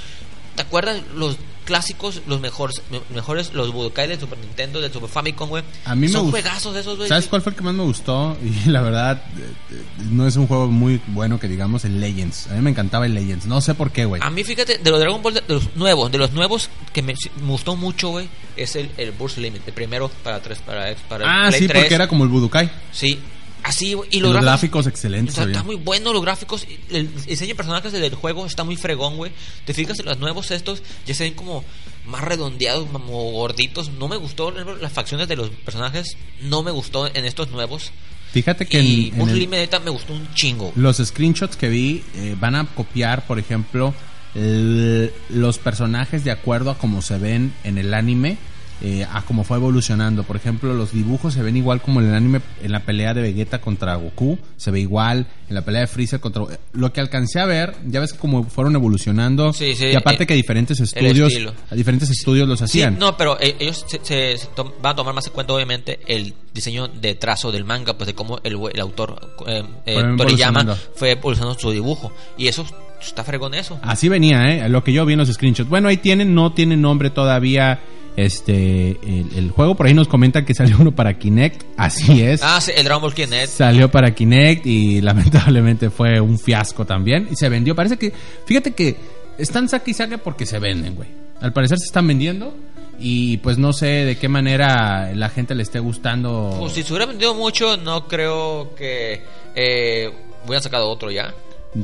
[0.55, 5.09] ¿Te acuerdas los clásicos, los mejores, me- mejores, los Budokai del Super Nintendo, del Super
[5.09, 5.63] Famicom, güey?
[5.85, 7.07] A mí me Son juegazos esos, güey.
[7.07, 8.37] ¿Sabes cuál fue el que más me gustó?
[8.65, 12.47] Y la verdad, eh, no es un juego muy bueno que digamos el Legends.
[12.47, 13.45] A mí me encantaba el Legends.
[13.45, 14.21] No sé por qué, güey.
[14.21, 17.13] A mí, fíjate, de los Dragon Ball, de, los nuevos, de los nuevos que me,
[17.41, 21.23] me gustó mucho, güey, es el, el Burst Limit, el primero para tres, para, para
[21.23, 21.81] el Ah, Play sí, 3.
[21.81, 22.69] porque era como el Budokai.
[22.91, 23.19] Sí,
[23.63, 23.95] así.
[24.11, 25.33] Y los, los gráficos gráficos excelentes.
[25.33, 26.65] O sea, se está muy bueno los gráficos.
[26.89, 29.31] El diseño de personajes del juego está muy fregón, güey.
[29.65, 31.63] Te fijas en los nuevos estos, ya se ven como
[32.05, 33.89] más redondeados, como gorditos.
[33.91, 36.17] No me gustó las facciones de los personajes.
[36.41, 37.91] No me gustó en estos nuevos.
[38.31, 39.47] Fíjate que y en, en el-
[39.83, 40.71] me gustó un chingo.
[40.75, 43.93] los screenshots que vi eh, van a copiar, por ejemplo,
[44.35, 48.37] el- los personajes de acuerdo a cómo se ven en el anime,
[48.83, 50.23] eh, a cómo fue evolucionando.
[50.23, 53.21] Por ejemplo, los dibujos se ven igual como en el anime, en la pelea de
[53.21, 56.43] Vegeta contra Goku, se ve igual, en la pelea de Freezer contra...
[56.73, 60.27] Lo que alcancé a ver, ya ves cómo fueron evolucionando, Sí, sí, y aparte eh,
[60.27, 61.33] que diferentes estudios,
[61.69, 62.99] a diferentes estudios los Sí, hacían.
[62.99, 64.47] no, pero eh, ellos se, se-
[64.81, 68.13] van a tomar más en cuenta, obviamente, el diseño de trazo del manga, pues de
[68.13, 72.11] cómo el, el autor eh, eh, Toriyama fue evolucionando su dibujo.
[72.37, 72.65] Y eso
[73.01, 73.79] está fregón eso.
[73.81, 74.69] Así venía, ¿eh?
[74.69, 75.69] Lo que yo vi en los screenshots.
[75.69, 77.79] Bueno, ahí tienen, no tiene nombre todavía
[78.15, 79.75] este el, el juego.
[79.75, 81.63] Por ahí nos comentan que salió uno para Kinect.
[81.77, 82.41] Así es.
[82.43, 83.47] Ah, sí, el Dragon Ball Kinect.
[83.49, 87.27] Salió para Kinect y lamentablemente fue un fiasco también.
[87.31, 87.75] Y se vendió.
[87.75, 88.13] Parece que,
[88.45, 88.95] fíjate que
[89.37, 91.09] están saque y saque porque se venden, güey.
[91.41, 92.55] Al parecer se están vendiendo.
[92.99, 96.55] Y pues no sé de qué manera la gente le esté gustando.
[96.59, 99.21] Pues si se hubiera vendido mucho, no creo que
[99.55, 100.11] eh,
[100.45, 101.33] hubieran sacado otro ya.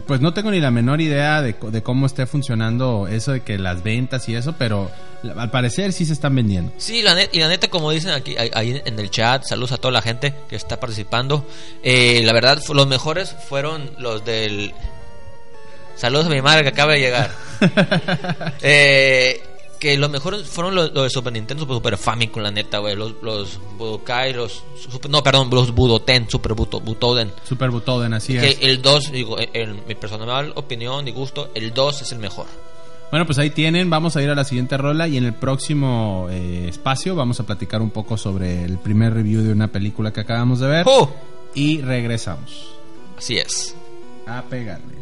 [0.05, 3.57] Pues no tengo ni la menor idea de, de cómo esté funcionando eso de que
[3.57, 4.91] las ventas y eso, pero
[5.35, 6.71] al parecer sí se están vendiendo.
[6.77, 9.77] Sí, la net- y la neta, como dicen aquí ahí- en el chat, saludos a
[9.77, 11.43] toda la gente que está participando.
[11.81, 14.73] Eh, la verdad, los mejores fueron los del.
[15.95, 17.31] Saludos a mi madre que acaba de llegar.
[18.61, 19.41] Eh,
[19.79, 22.95] que los mejores fueron los, los de Super Nintendo, Super, Super Famicom, la neta, güey.
[22.95, 24.63] Los, los Budokai, los.
[24.77, 27.31] Super- no, perdón, los Budoten, Super Buto, Butoden.
[27.47, 28.57] Super Butoden, así Que es.
[28.61, 32.45] el 2, digo, en, mi personal opinión y gusto, el 2 es el mejor.
[33.11, 36.27] Bueno, pues ahí tienen, vamos a ir a la siguiente rola y en el próximo
[36.29, 40.19] eh, espacio vamos a platicar un poco sobre el primer review de una película que
[40.19, 41.07] acabamos de ver ¡Uh!
[41.55, 42.67] y regresamos
[43.17, 43.75] Así es.
[44.27, 44.93] a pegarle.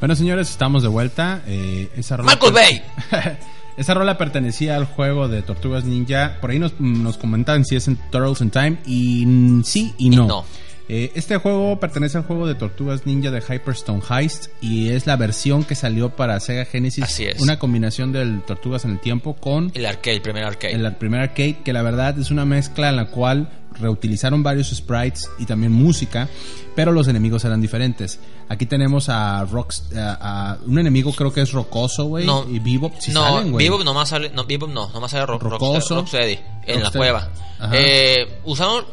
[0.00, 1.42] Bueno, señores, estamos de vuelta.
[1.46, 2.82] Eh, esa rola Michael Bay.
[3.76, 6.38] esa rola pertenecía al juego de Tortugas Ninja.
[6.40, 8.76] Por ahí nos, nos comentaban si es en Turtles in Time.
[8.86, 10.26] Y mm, sí y no.
[10.28, 10.44] no.
[10.88, 14.46] Eh, este juego pertenece al juego de Tortugas Ninja de Hyperstone Heist.
[14.60, 17.02] Y es la versión que salió para Sega Genesis.
[17.04, 17.40] Así es.
[17.40, 20.74] Una combinación del Tortugas en el Tiempo con El arcade, el primer arcade.
[20.74, 25.30] el primer arcade, que la verdad es una mezcla en la cual reutilizaron varios sprites
[25.38, 26.28] y también música,
[26.74, 28.18] pero los enemigos eran diferentes.
[28.48, 32.58] Aquí tenemos a Rox, a, a un enemigo creo que es Rocoso, güey, No, y
[32.58, 33.56] Bebop, si no, salen.
[33.56, 35.96] Bebop nomás sale, no, Bebop no, nomás sale Ro Rocoso.
[35.96, 37.30] Rocksteady, Rocksteady, en la cueva.
[37.72, 38.84] Eh, usaron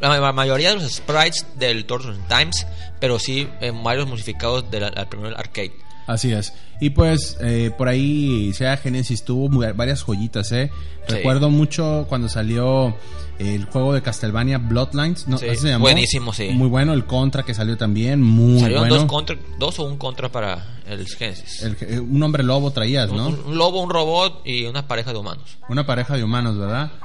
[0.00, 2.66] la ma- mayoría de los sprites del in Times,
[3.00, 5.72] pero sí eh, varios modificados del primer arcade.
[6.08, 6.52] Así es.
[6.80, 10.70] Y pues eh, por ahí Sega Genesis tuvo muy- varias joyitas, ¿eh?
[11.06, 11.14] Sí.
[11.14, 12.96] Recuerdo mucho cuando salió
[13.38, 15.38] el juego de Castlevania Bloodlines, ¿no?
[15.38, 15.82] Sí, ¿Así se llamó?
[15.82, 16.48] buenísimo, sí.
[16.48, 18.94] Muy bueno, el Contra que salió también, muy Salieron bueno.
[18.96, 21.62] dos, contra, dos o un contra para el Genesis.
[21.62, 23.28] El- eh, un hombre lobo traías, ¿no?
[23.28, 25.58] un, un lobo, un robot y una pareja de humanos.
[25.68, 26.90] Una pareja de humanos, ¿verdad?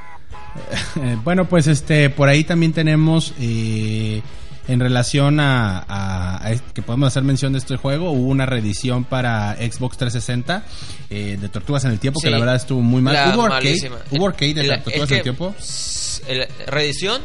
[1.01, 4.21] Eh, bueno, pues este, por ahí también tenemos eh,
[4.67, 9.03] en relación a, a- a que podemos hacer mención de este juego, hubo una reedición
[9.03, 10.63] para Xbox 360
[11.09, 13.13] eh, de Tortugas en el Tiempo, que la verdad estuvo muy mal.
[13.13, 13.91] La ¿Hubo arcade?
[14.11, 15.55] ¿Hubo arcade de El- Tortugas en el Tiempo?
[16.27, 17.21] el- reedición,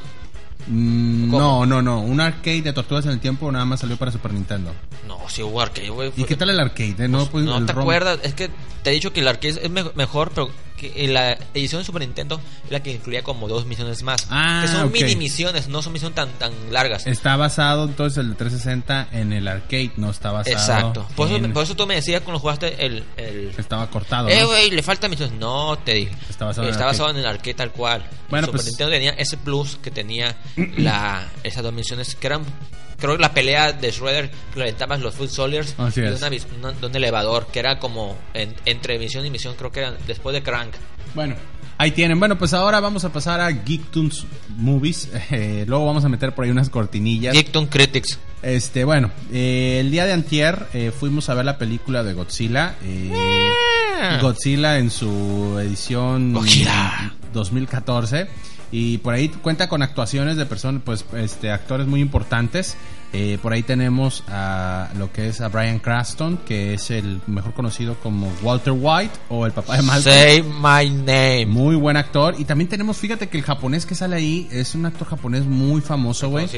[0.71, 2.01] Mm, no, no, no.
[2.03, 4.75] Un arcade de Tortugas en el Tiempo nada más salió para Super Nintendo.
[5.07, 6.13] no, sí hubo arcade, güey.
[6.17, 7.05] ¿Y qué tal el arcade?
[7.05, 7.09] eh?
[7.09, 7.83] No, pues, no el te ROM.
[7.83, 8.51] acuerdas, es que
[8.83, 12.01] te he dicho que el arcade es me- mejor, pero que la edición de Super
[12.03, 14.27] Nintendo es la que incluía como dos misiones más.
[14.31, 17.07] Ah, que son mini misiones, no son misiones tan, tan largas.
[17.07, 21.07] Está basado entonces el de 360 en el arcade, no está basado Exacto.
[21.17, 23.05] Por eso, en- por eso tú me decías cuando jugaste el...
[23.17, 24.29] el Estaba cortado.
[24.29, 24.47] eh, ¿no?
[24.47, 25.39] güey, le falta misiones.
[25.39, 26.13] No, te dije.
[26.31, 26.99] Está basado en el Está arcade.
[27.03, 28.07] basado en el arcade tal cual.
[28.31, 30.37] Bueno, Super pues- Nintendo tenía ese plus que tenía
[30.77, 32.43] la esas dos misiones que eran
[32.99, 33.93] creo que la pelea de
[34.57, 36.47] le aventabas los Foot Soldiers es.
[36.59, 39.97] una de un elevador que era como en- entre misión y misión creo que eran
[40.07, 40.75] después de Crank
[41.15, 41.35] Bueno,
[41.79, 42.19] ahí tienen.
[42.19, 45.09] Bueno, pues ahora vamos a pasar a Geektoons Movies.
[45.31, 47.35] Eh, luego vamos a meter por ahí unas cortinillas.
[47.35, 52.03] Geektoon Critics Este, bueno, eh, el día de antier eh, fuimos a ver la película
[52.03, 52.77] de Godzilla.
[52.83, 53.11] eh,
[54.23, 57.13] Godzilla en su edición Godzilla.
[57.33, 58.29] 2014.
[58.71, 62.77] Y por ahí cuenta con actuaciones de personas, pues, este, actores muy importantes.
[63.15, 67.55] Eh, por ahí tenemos a lo que es a Brian Cranston, que es el mejor
[67.55, 70.03] conocido como Walter White o el papá de Malcolm.
[70.03, 71.47] Say my name.
[71.47, 72.35] Muy buen actor.
[72.39, 75.81] Y también tenemos, fíjate que el japonés que sale ahí es un actor japonés muy
[75.81, 76.49] famoso, güey.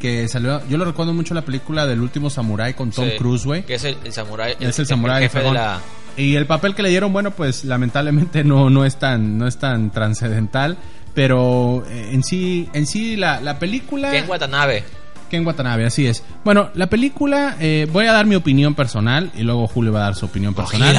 [0.00, 3.44] Que salió, yo lo recuerdo mucho la película del último samurai con Tom Sí, Cruise,
[3.44, 3.64] güey.
[3.64, 4.56] Que es el, el samurái.
[4.58, 5.80] Es el samurái jefe de la.
[6.16, 9.56] Y el papel que le dieron, bueno, pues lamentablemente no, no es tan, no es
[9.56, 10.76] tan trascendental.
[11.14, 14.10] Pero eh, en sí, en sí la, la película.
[14.10, 14.84] Ken Watanabe.
[15.30, 16.22] Ken Watanabe, así es.
[16.44, 20.04] Bueno, la película, eh, voy a dar mi opinión personal y luego Julio va a
[20.04, 20.94] dar su opinión personal.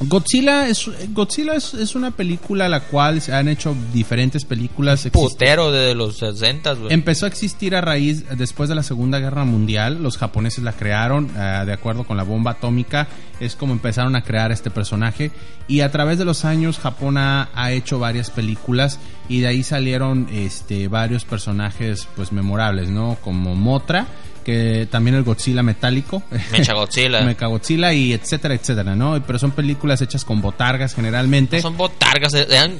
[0.00, 5.08] Godzilla es Godzilla es, es una película a la cual se han hecho diferentes películas.
[5.12, 6.92] Putero de los 60, güey.
[6.92, 10.02] Empezó a existir a raíz después de la Segunda Guerra Mundial.
[10.02, 13.08] Los japoneses la crearon eh, de acuerdo con la bomba atómica.
[13.40, 15.32] Es como empezaron a crear este personaje.
[15.66, 19.62] Y a través de los años Japón ha, ha hecho varias películas y de ahí
[19.62, 23.18] salieron este varios personajes pues memorables, ¿no?
[23.22, 24.06] Como Motra,
[24.48, 26.22] que también el Godzilla metálico.
[26.52, 27.20] Mechagodzilla.
[27.26, 29.22] Mechagodzilla y etcétera, etcétera, ¿no?
[29.26, 31.60] Pero son películas hechas con botargas generalmente.
[31.60, 32.78] Son botargas, eh, eran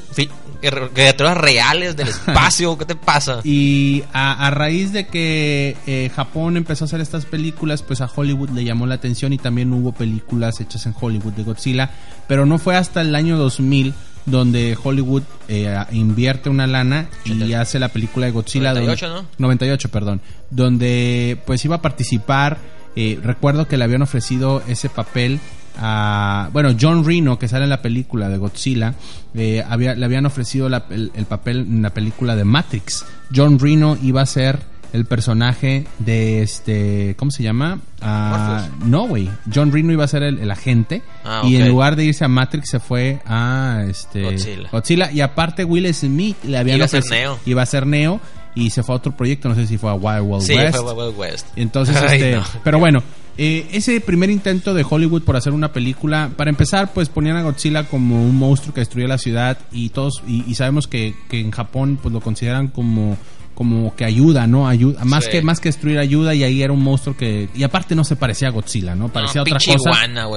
[0.95, 2.79] criaturas reales del espacio.
[2.79, 3.41] ¿Qué te pasa?
[3.45, 8.09] Y a, a raíz de que eh, Japón empezó a hacer estas películas, pues a
[8.15, 11.91] Hollywood le llamó la atención y también hubo películas hechas en Hollywood de Godzilla,
[12.27, 13.93] pero no fue hasta el año 2000
[14.31, 18.73] donde Hollywood eh, invierte una lana y hace la película de Godzilla.
[18.73, 19.29] 98, donde- ¿no?
[19.39, 20.21] 98, perdón.
[20.51, 22.59] Donde pues iba a participar,
[22.97, 25.41] eh, recuerdo que le habían ofrecido ese papel
[25.81, 26.51] a...
[26.53, 28.95] Bueno, John Reno, que sale en la película de Godzilla,
[29.35, 33.05] eh, había, le habían ofrecido la- el, el papel en la película de Matrix.
[33.35, 34.59] John Reno iba a ser
[34.93, 37.15] el personaje de este...
[37.19, 37.81] ¿Cómo se llama?
[38.01, 39.29] Ah, no, güey.
[39.53, 41.03] John Reno iba a ser el, el agente.
[41.25, 44.69] Ah, Y en lugar de irse a Matrix se fue a este Godzilla.
[44.71, 45.13] Godzilla.
[45.13, 47.39] Y aparte Will Smith le habían Iba a ser Neo.
[47.47, 48.21] Iba a ser Neo
[48.55, 50.77] y se fue a otro proyecto, no sé si fue a Wild Wild Sí, West.
[50.79, 51.47] fue Wild West.
[51.55, 52.43] Entonces, Ay, este, no.
[52.65, 53.03] pero bueno,
[53.37, 57.43] eh, ese primer intento de Hollywood por hacer una película, para empezar, pues ponían a
[57.43, 61.39] Godzilla como un monstruo que destruía la ciudad y todos, y, y sabemos que, que
[61.39, 63.17] en Japón pues lo consideran como
[63.59, 64.69] como que ayuda, ¿no?
[64.69, 65.31] Ayuda, más Sí.
[65.33, 68.15] que más que destruir ayuda y ahí era un monstruo que y aparte no se
[68.15, 69.09] parecía a Godzilla, ¿no?
[69.09, 69.73] Parecía No, otra cosa.
[69.73, 70.29] iguana,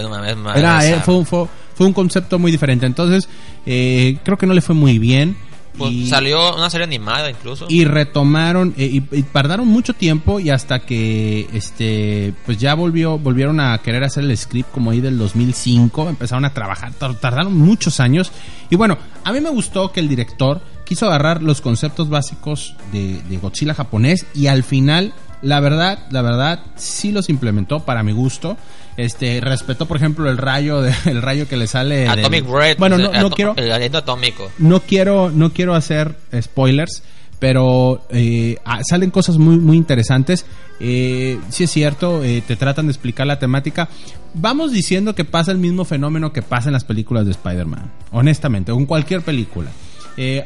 [0.55, 2.88] Era, eh, fue, un- fue, fue un concepto muy diferente.
[2.88, 3.29] Entonces,
[3.67, 5.38] eh, creo que no le fue muy bien.
[5.77, 7.67] Pues y, salió una serie animada incluso.
[7.69, 13.17] y retomaron eh, y, y tardaron mucho tiempo y hasta que este pues ya volvió
[13.19, 17.55] volvieron a querer hacer el script como ahí del 2005 empezaron a trabajar tar- tardaron
[17.57, 18.34] muchos años
[18.69, 20.60] y bueno a mí me gustó que el director
[20.91, 26.21] quiso agarrar los conceptos básicos de, de Godzilla japonés y al final la verdad la
[26.21, 28.58] verdad sí los implementó para mi gusto
[28.97, 32.77] este respetó por ejemplo el rayo de- el rayo que le sale del- Atomic Red.
[32.77, 34.51] bueno no, quiero El aliento atómico.
[34.58, 37.04] no quiero no quiero hacer spoilers
[37.39, 40.45] pero eh, ah, salen cosas muy muy interesantes
[40.82, 43.88] eh, sí es cierto eh, te tratan de explicar la temática
[44.34, 48.73] vamos diciendo que pasa el mismo fenómeno que pasa en las películas de Spider-Man honestamente
[48.73, 49.71] o en cualquier película
[50.17, 50.45] Eh,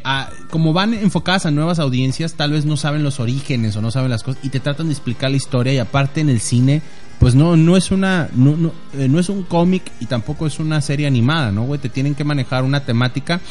[0.52, 4.12] como van enfocadas a nuevas audiencias tal vez no saben los orígenes o no saben
[4.12, 6.84] las cosas y te tratan de explicar la historia y aparte en el cine
[7.20, 10.60] pues no no es una no no, eh, no es un cómic y tampoco es
[10.60, 13.42] una serie animada no güey te tienen que manejar una temática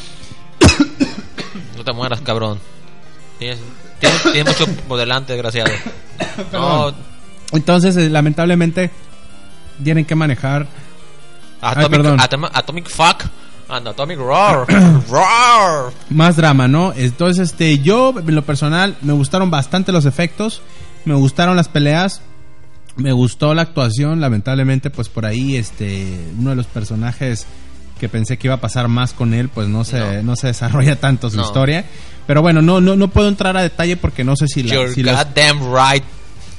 [1.77, 2.59] No te mueras, cabrón.
[3.37, 3.59] Tienes,
[3.99, 5.71] tienes, tienes mucho por delante, desgraciado.
[6.53, 6.93] No,
[7.51, 8.89] Entonces, eh, lamentablemente,
[9.83, 10.67] tienen que manejar.
[11.61, 12.19] Atomic, perdón.
[12.19, 13.25] Atom- Atomic Fuck
[13.69, 14.65] and Atomic Roar.
[15.09, 15.91] Roar.
[16.09, 16.93] más drama, ¿no?
[16.95, 20.61] Entonces, este, yo, en lo personal, me gustaron bastante los efectos,
[21.05, 22.21] me gustaron las peleas,
[22.95, 27.45] me gustó la actuación, lamentablemente, pues por ahí, este, uno de los personajes
[27.99, 30.23] que pensé que iba a pasar más con él, pues no se, no.
[30.23, 30.35] No.
[30.35, 31.43] se desarrolla tanto su No.
[31.43, 31.85] historia.
[32.27, 34.93] Pero bueno, no, no, no puedo entrar a detalle porque no sé si, la, You're
[34.93, 36.03] si los- right.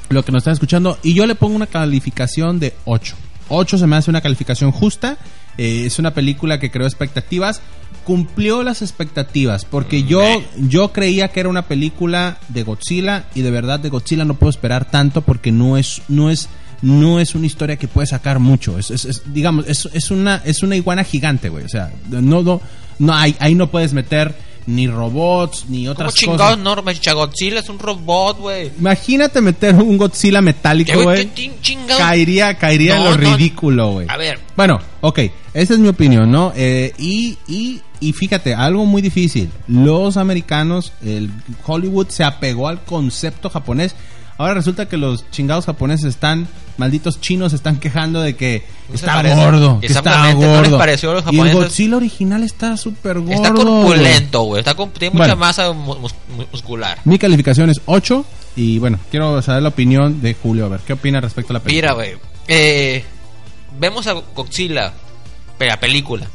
[0.09, 0.99] lo que nos están escuchando.
[1.03, 3.15] Y yo le pongo una calificación de 8.
[3.49, 5.19] 8 se me hace una calificación justa.
[5.59, 7.61] Eh, es una película que creó expectativas.
[8.05, 9.65] Cumplió las expectativas.
[9.65, 10.23] Porque yo,
[10.59, 13.25] yo creía que era una película de Godzilla.
[13.35, 16.49] Y de verdad de Godzilla no puedo esperar tanto porque no es, no es,
[16.83, 18.79] no es una historia que puede sacar mucho.
[18.79, 21.65] Es, es- es, digamos, es, es una, es una iguana gigante, güey.
[21.65, 22.61] O sea, no, no,
[22.99, 24.35] no ahí no puedes meter
[24.67, 26.77] ni robots, ni ¿Cómo otras chingados cosas.
[26.77, 26.83] no?
[26.83, 28.71] Mechagodzilla es un robot, güey.
[28.79, 31.31] Imagínate meter un Godzilla metálico, ¿Qué, güey.
[31.97, 33.37] Caería, caería No, lo no.
[33.37, 34.07] ridículo, güey.
[34.09, 34.39] A ver.
[34.57, 35.21] Bueno, ok,
[35.55, 36.53] esa es mi opinión, ¿no?
[36.57, 39.51] Eh, y, y, y fíjate, algo muy difícil.
[39.69, 41.31] Los americanos, el
[41.67, 43.95] Hollywood se apegó al concepto japonés.
[44.39, 46.47] Ahora resulta que los chingados japoneses están,
[46.77, 49.35] malditos chinos, están quejando de que No está parece.
[49.37, 49.81] gordo.
[49.81, 50.79] Que está Exactamente, no les gordo.
[50.79, 51.61] pareció a los y el japoneses.
[51.63, 53.33] Godzilla original está súper gordo.
[53.33, 54.61] Está corpulento, güey.
[54.61, 56.99] Está con- tiene mucha masa mu- mus- mu- muscular.
[57.05, 58.25] Mi calificación es 8
[58.57, 60.67] y bueno, quiero saber la opinión de Julio.
[60.67, 61.93] A ver, ¿qué opina respecto a la película?
[61.95, 62.19] Mira, güey.
[62.49, 63.05] Eh,
[63.79, 64.93] vemos a Godzilla,
[65.59, 66.27] la película.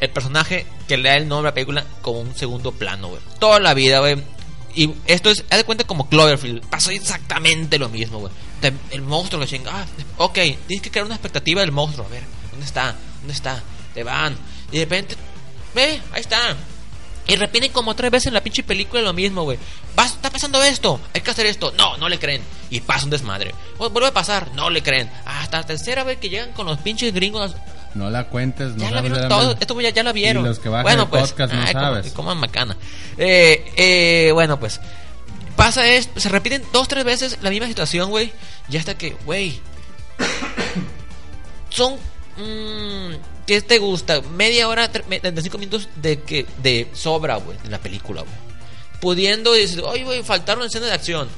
[0.00, 3.20] El personaje que le da el nombre a la película como un segundo plano, güey.
[3.38, 4.16] Toda la vida, güey.
[4.74, 6.64] Y esto es, haz de cuenta como Cloverfield.
[6.66, 8.32] Pasó exactamente lo mismo, güey.
[8.90, 9.70] El monstruo lo chinga.
[9.72, 9.86] Ah,
[10.18, 10.34] ok,
[10.66, 12.06] tienes que crear una expectativa del monstruo.
[12.06, 12.96] A ver, ¿dónde está?
[13.20, 13.62] ¿Dónde está?
[13.94, 14.36] Te van.
[14.70, 15.16] Y de repente,
[15.74, 16.56] ve, ahí está.
[17.26, 19.58] Y repiten como tres veces en la pinche película lo mismo, güey.
[20.04, 21.72] Está pasando esto, hay que hacer esto.
[21.72, 22.42] No, no le creen.
[22.70, 23.54] Y pasa un desmadre.
[23.78, 25.10] Vuelve a pasar, no le creen.
[25.24, 27.54] Hasta la tercera vez que llegan con los pinches gringos.
[27.94, 30.44] No la cuentes, no Ya la vieron de todo, esto ya, ya la vieron.
[30.44, 32.12] Y los que bajan bueno, el pues, podcast no ay, como- sabes.
[32.12, 32.76] Como, macana.
[33.18, 34.80] Eh, eh, bueno, pues,
[35.56, 38.32] pasa esto, se repiten dos, tres veces la misma situación, güey.
[38.68, 39.60] Y hasta que, güey,
[41.70, 41.94] son,
[42.36, 43.14] mm,
[43.46, 44.20] ¿qué te gusta?
[44.22, 48.34] Media hora, tre- me- 35 minutos de que de sobra, güey, en la película, güey.
[49.00, 51.28] Pudiendo decir, oye, güey, faltaron escenas de acción.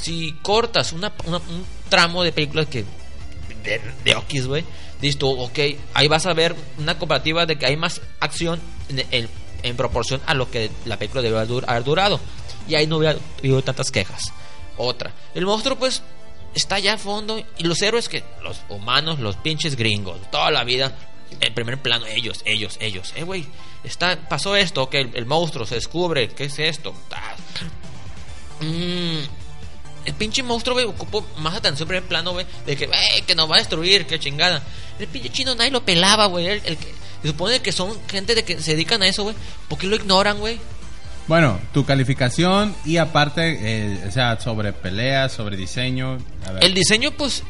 [0.00, 2.84] Si cortas una, una- un tramo de películas que
[3.64, 4.64] de, de Okis, güey.
[5.00, 5.58] Dices tú, ok,
[5.94, 9.28] ahí vas a ver una comparativa de que hay más acción en, en-
[9.62, 12.20] en proporción a lo que la película debe haber dur- haber durado.
[12.68, 14.20] Y ahí no hubiera habido tantas quejas.
[14.76, 16.02] Otra, el monstruo, pues,
[16.54, 17.42] está allá a fondo.
[17.58, 20.94] Y los héroes que, los humanos, los pinches gringos, toda la vida,
[21.40, 23.12] en primer plano, ellos, ellos, ellos.
[23.16, 23.46] Eh, güey,
[23.84, 26.94] está, pasó esto, que el, el monstruo se descubre, ¿qué es esto?
[27.10, 27.34] Ah.
[28.60, 29.18] Mm,
[30.04, 33.34] el pinche monstruo, güey, ocupó más atención en primer plano, güey, de que, "Ey, que
[33.34, 34.62] nos va a destruir, que chingada.
[34.98, 36.46] El pinche chino nadie lo pelaba, güey.
[36.46, 39.34] El, el que, se supone que son gente de que se dedican a eso, güey.
[39.68, 40.60] ¿Por qué lo ignoran, güey?
[41.26, 46.18] Bueno, tu calificación y aparte, eh, o sea, sobre peleas, sobre diseño.
[46.46, 46.64] A ver.
[46.64, 47.42] El diseño, pues,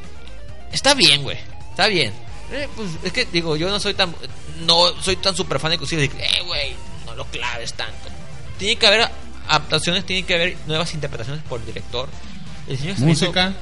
[0.73, 1.39] está bien, güey.
[1.71, 2.13] Está bien.
[2.53, 4.15] Eh, pues, es que, digo, yo no soy tan,
[4.61, 6.73] no soy tan super fan de cosas de que, eh, güey,
[7.05, 8.09] no lo claves tanto.
[8.59, 9.09] Tiene que haber
[9.49, 12.09] adaptaciones, tiene que haber nuevas interpretaciones por el director.
[12.69, 13.53] El hizo- Música,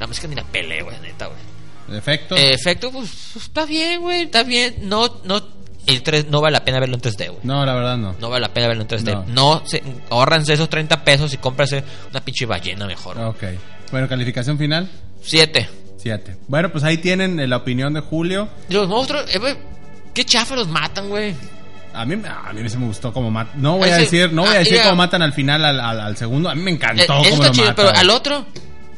[0.00, 1.98] La música ni la pele, güey, neta, güey.
[1.98, 2.38] efectos.
[2.38, 4.74] Eh, efecto, pues está bien, güey, está bien.
[4.82, 5.40] No, no,
[5.86, 7.40] el 3 no vale la pena verlo en 3D, güey.
[7.44, 8.14] No, la verdad no.
[8.18, 9.12] No vale la pena verlo en 3D.
[9.14, 9.24] No.
[9.28, 13.18] No, se, ahorranse esos 30 pesos y cómprase una pinche ballena mejor.
[13.18, 13.44] Ok.
[13.90, 14.88] Bueno, calificación final,
[15.22, 15.68] 7.
[15.98, 16.36] 7.
[16.48, 18.48] Bueno, pues ahí tienen eh, la opinión de Julio.
[18.68, 19.56] Los monstruos, eh,
[20.12, 21.34] qué chafa los matan, güey.
[21.94, 23.60] A mí, a mí se me gustó como matan.
[23.62, 25.78] No voy a Ese- decir, no voy a ah, decir cómo matan al final al,
[25.80, 26.48] al- al segundo.
[26.50, 27.86] A mí me Eh, encantó eso cómo lo chido, matan.
[27.86, 28.46] pero al otro,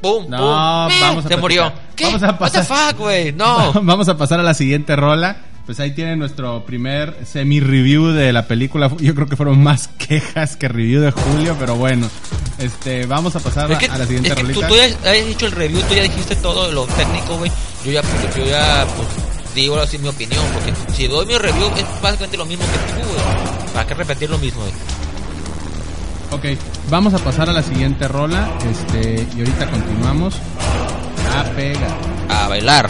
[0.01, 1.73] pum, No, meh, vamos a se murió.
[1.95, 2.05] ¿Qué?
[2.07, 3.33] Vamos a pasar- What the fuck, güey?
[3.37, 3.73] No.
[3.83, 5.37] Vamos a pasar a la siguiente rola.
[5.67, 8.89] Pues ahí tienen nuestro primer semi-review de la película.
[9.01, 12.09] Yo creo que fueron más quejas que review de Julio, pero bueno.
[12.59, 14.69] Este, vamos a pasar Es que, a la siguiente es que tú, rolita.
[14.69, 17.51] tú ya has dicho el review, tú ya dijiste todo lo técnico, güey.
[17.85, 18.03] Yo ya,
[18.37, 19.09] yo ya, pues,
[19.57, 23.09] digo así mi opinión, porque si doy mi review es básicamente lo mismo que tú,
[23.09, 23.73] güey.
[23.73, 24.73] ¿Para qué repetir lo mismo, güey?
[26.31, 28.51] Ok, vamos a pasar a la siguiente rola.
[28.71, 30.35] Este, y ahorita continuamos.
[31.35, 31.89] A pega.
[32.29, 32.89] A bailar.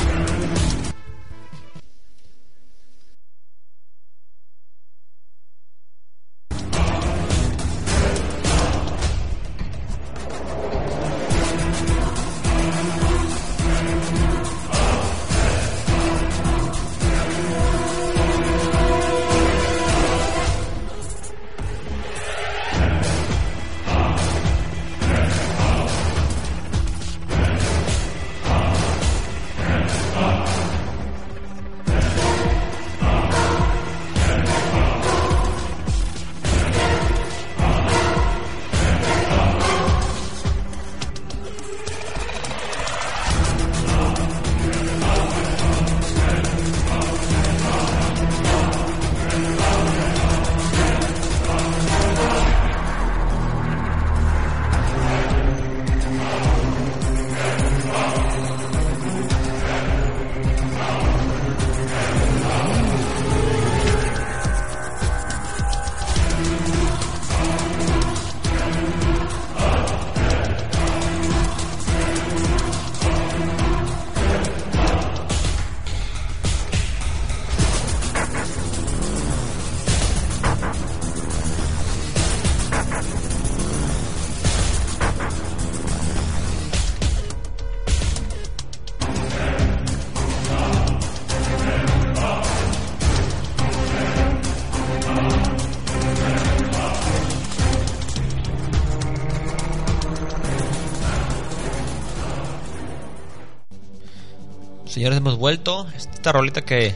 [105.06, 105.86] Señores, hemos vuelto.
[105.94, 106.92] Esta rolita que,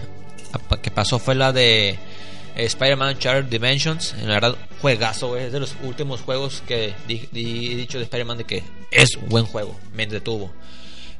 [0.82, 1.98] que pasó fue la de eh,
[2.56, 4.14] Spider-Man Shattered Dimensions.
[4.14, 5.36] En la verdad, juegazo.
[5.36, 9.78] Es de los últimos juegos que he dicho de Spider-Man de que es buen juego.
[9.94, 10.50] Me detuvo.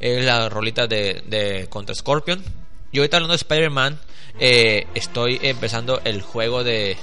[0.00, 2.42] Es la rolita de, contra Scorpion.
[2.90, 4.00] Y ahorita hablando de Spider-Man,
[4.40, 6.96] eh, estoy empezando el juego de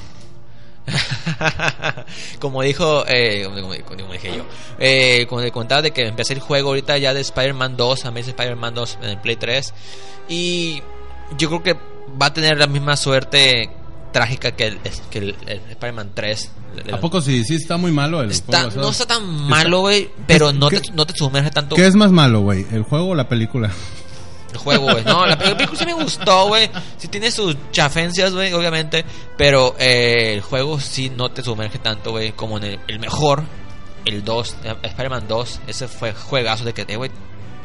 [2.40, 3.48] como dijo, eh,
[3.86, 4.46] como, dije yo,
[4.80, 8.30] eh, como contaba de que empecé el juego ahorita ya de Spider-Man 2, a Amazing
[8.30, 9.74] Spider-Man 2 en el Play 3.
[10.30, 10.82] Y
[11.38, 11.74] yo creo que
[12.22, 13.70] va a tener la misma suerte
[14.12, 14.80] trágica que el,
[15.10, 15.36] que el,
[15.70, 16.52] Spider-Man 3.
[16.92, 17.44] ¿A poco sí?
[17.44, 18.70] Sí está muy malo el juego.
[18.76, 21.76] No está tan malo, güey, pero no te, no te sumerge tanto.
[21.76, 22.66] ¿Qué es más malo, güey?
[22.72, 23.72] ¿El juego o la película?
[24.58, 25.04] Juego, güey.
[25.04, 26.70] No, la película sí me gustó, güey.
[26.98, 29.06] Sí tiene sus chafencias, güey, obviamente.
[29.38, 33.44] Pero eh, el juego sí no te sumerge tanto, güey, como en el, el mejor,
[34.06, 35.60] el 2, Spider-Man 2.
[35.68, 36.98] Ese fue juegazo de que, eh,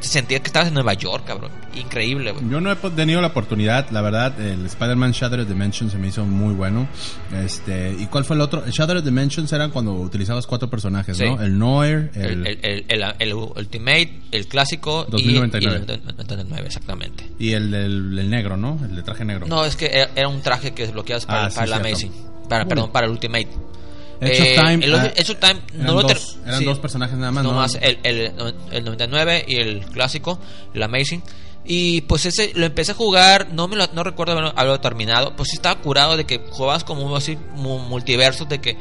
[0.02, 1.50] güey, sentía que estabas en Nueva York, cabrón.
[1.74, 2.48] Increíble, güey.
[2.50, 6.24] Yo no he tenido la oportunidad, la verdad, el Spider-Man Shattered Dimensions se me hizo
[6.24, 6.88] muy bueno.
[7.32, 8.64] Este, ¿y cuál fue el otro?
[8.64, 11.40] El Shattered Dimensions eran cuando utilizabas cuatro personajes, ¿no?
[11.40, 15.76] El Noir, el el, el, el, Ultimate, el clásico 2099.
[15.76, 17.26] y, el 2099, exactamente.
[17.38, 18.78] Y el, el, negro, ¿no?
[18.84, 19.46] El de traje negro.
[19.46, 22.12] No, es que era, un traje que desbloqueabas para, ah, para el Amazing.
[22.48, 23.48] Para, perdón, para el Ultimate.
[24.22, 24.84] Edge of Time.
[24.84, 27.44] El, ah, Time no eran, dos, eran dos personajes nada más.
[27.44, 28.32] No, más el, el,
[28.70, 30.38] el, 99 y el clásico,
[30.74, 31.22] el Amazing.
[31.64, 35.36] Y pues ese lo empecé a jugar, no me lo, no recuerdo haberlo terminado.
[35.36, 38.76] Pues sí estaba curado de que jugabas como así multiversos, de que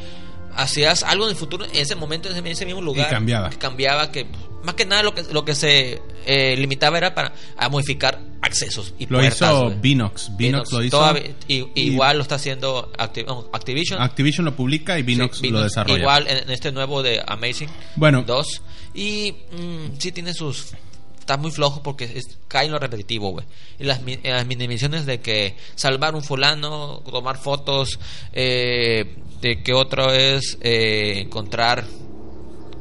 [0.55, 3.07] hacías algo en el futuro, en ese momento, en ese, mismo lugar.
[3.07, 3.49] Y cambiaba.
[3.49, 4.25] Que cambiaba, que
[4.63, 8.93] más que nada lo que, lo que se eh, limitaba era para a modificar accesos
[8.97, 11.13] y lo hizo Binox Binox lo hizo
[11.47, 16.49] y, igual lo está haciendo Activision Activision lo publica y Binox, lo desarrolla igual en,
[16.49, 18.61] este nuevo de Amazing bueno 2
[18.95, 20.73] y mm, sí tiene sus
[21.19, 23.45] está muy flojo porque es, cae en lo repetitivo, güey.
[23.79, 27.99] Y las, las minimizaciones de que salvar un fulano, tomar fotos,
[28.33, 31.85] eh, de que otro es eh, encontrar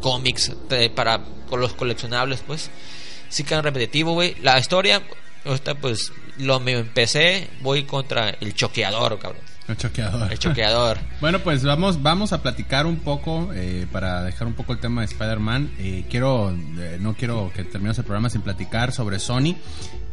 [0.00, 0.52] cómics
[0.94, 2.70] para con los coleccionables, pues
[3.28, 4.36] sí quedan repetitivo, güey.
[4.42, 5.02] La historia,
[5.80, 9.42] pues lo me empecé, voy contra el choqueador, cabrón.
[9.68, 10.32] El choqueador.
[10.32, 10.98] El choqueador.
[11.20, 15.02] bueno, pues vamos, vamos a platicar un poco eh, para dejar un poco el tema
[15.02, 15.72] de Spider-Man.
[15.78, 19.54] Eh, quiero, eh, no quiero que terminemos el programa sin platicar sobre Sony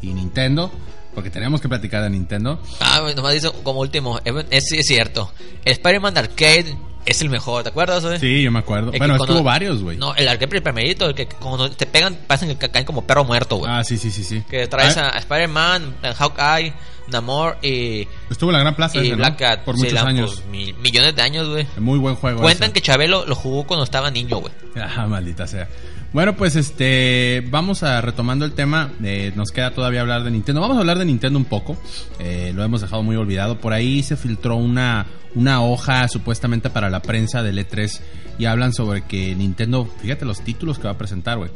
[0.02, 0.72] y Nintendo.
[1.18, 2.62] Porque tenemos que platicar de Nintendo.
[2.80, 4.20] Ah, nomás dice como último,
[4.52, 5.34] es, es cierto.
[5.66, 8.20] Spider-Man Arcade es el mejor, ¿te acuerdas, güey?
[8.20, 8.92] Sí, yo me acuerdo.
[8.96, 9.98] bueno, estuvo varios, güey.
[9.98, 13.56] No, el arcade primerito, el que cuando te pegan, pasan que caen como perro muerto,
[13.56, 13.72] güey.
[13.74, 14.44] Ah, sí, sí, sí, sí.
[14.48, 15.10] Que traes ah.
[15.10, 16.72] a Spider-Man, Hawkeye,
[17.08, 18.08] Namor y...
[18.30, 19.04] Estuvo en la Gran Plaza.
[19.04, 19.64] Y Black Cat.
[19.64, 20.44] Por muchos años.
[20.52, 21.66] millones de años, güey.
[21.78, 22.42] Muy buen juego.
[22.42, 24.54] Cuentan que Chabelo lo jugó cuando estaba niño, güey.
[24.76, 25.68] Ah, maldita sea.
[26.14, 28.92] Bueno, pues este, vamos a retomando el tema.
[29.04, 30.62] Eh, nos queda todavía hablar de Nintendo.
[30.62, 31.78] Vamos a hablar de Nintendo un poco.
[32.20, 33.60] Eh, lo hemos dejado muy olvidado.
[33.60, 35.06] Por ahí se filtró una,
[35.36, 38.00] una hoja supuestamente para la prensa del E3
[38.40, 41.52] y hablan sobre que Nintendo, fíjate los títulos que va a presentar, güey.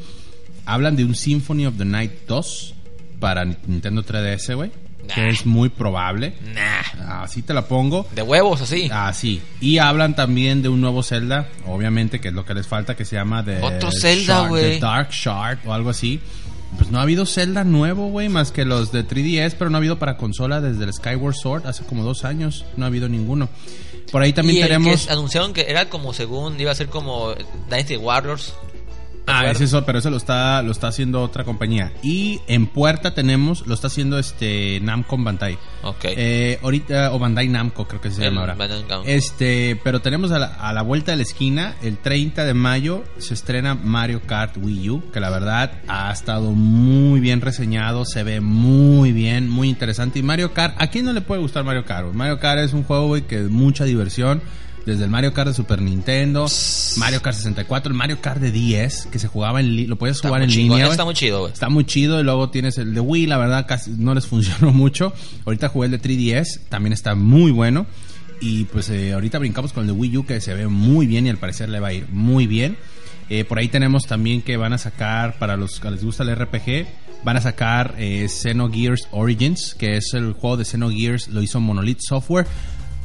[0.66, 2.76] Hablan de un Symphony of the Night 2
[3.20, 4.72] para Nintendo 3DS, güey
[5.14, 6.34] que es muy probable.
[6.54, 7.24] Nah.
[7.24, 8.08] Así te la pongo.
[8.16, 8.90] De huevos, así.
[8.92, 9.42] Así.
[9.60, 13.06] Y hablan también de un nuevo Zelda, obviamente, que es lo que les falta, que
[13.06, 14.80] se llama The, Otro Zelda, güey.
[14.80, 16.20] Dark Shard o algo así.
[16.78, 19.80] Pues no ha habido Zelda nuevo, güey, más que los de 3DS, pero no ha
[19.80, 22.66] habido para consola desde el Skyward Sword hace como dos años.
[22.78, 23.50] No ha habido ninguno.
[24.12, 25.10] Por ahí también tenemos.
[25.10, 27.34] anunciaron que era como según iba a ser como
[27.70, 28.54] Dynasty Warriors.
[29.28, 31.94] Ah, es eso, pero eso lo está, lo está haciendo otra compañía.
[32.04, 35.58] Y en puerta tenemos, lo está haciendo este Namco Bandai.
[35.84, 36.06] Ok.
[36.06, 38.58] Eh, ahorita, o Bandai Namco, creo que se llama ahora.
[39.06, 43.04] Este, pero tenemos a la, a la, vuelta de la esquina, el 30 de mayo,
[43.18, 48.24] se estrena Mario Kart Wii U, que la verdad ha estado muy bien reseñado, se
[48.24, 50.20] ve muy bien, muy interesante.
[50.20, 52.14] Y Mario Kart, ¿a quién no le puede gustar Mario Kart?
[52.14, 54.42] Mario Kart es un juego, güey, que es mucha diversión
[54.86, 56.48] desde el Mario Kart de Super Nintendo,
[56.98, 60.42] Mario Kart 64, el Mario Kart de 10, que se jugaba en lo podías jugar
[60.42, 60.88] en línea.
[60.88, 63.92] Está muy chido, Está muy chido y luego tienes el de Wii, la verdad casi
[63.92, 65.14] no les funcionó mucho.
[65.46, 67.86] Ahorita jugué el de 3DS, también está muy bueno.
[68.44, 71.28] Y pues eh, ahorita brincamos con el de Wii U que se ve muy bien
[71.28, 72.76] y al parecer le va a ir muy bien.
[73.30, 76.36] Eh, por ahí tenemos también que van a sacar, para los que les gusta el
[76.36, 76.88] RPG,
[77.24, 82.00] van a sacar eh, Xenogears Origins, que es el juego de Xenogears, lo hizo Monolith
[82.02, 82.48] Software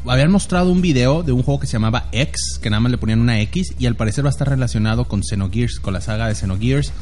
[0.09, 2.99] habían mostrado un video de un juego que se llamaba X, que nada más le
[2.99, 6.29] ponían una X, y al parecer va a estar relacionado con Xenogears, con la saga
[6.29, 6.93] de Xenogears,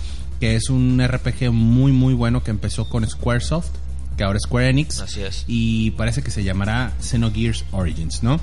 [0.41, 3.71] que es un RPG muy, muy bueno que empezó con Squaresoft,
[4.17, 5.01] que ahora es Square Enix.
[5.01, 5.45] Así es.
[5.47, 8.41] Y parece que se llamará Xenogears Origins, ¿no?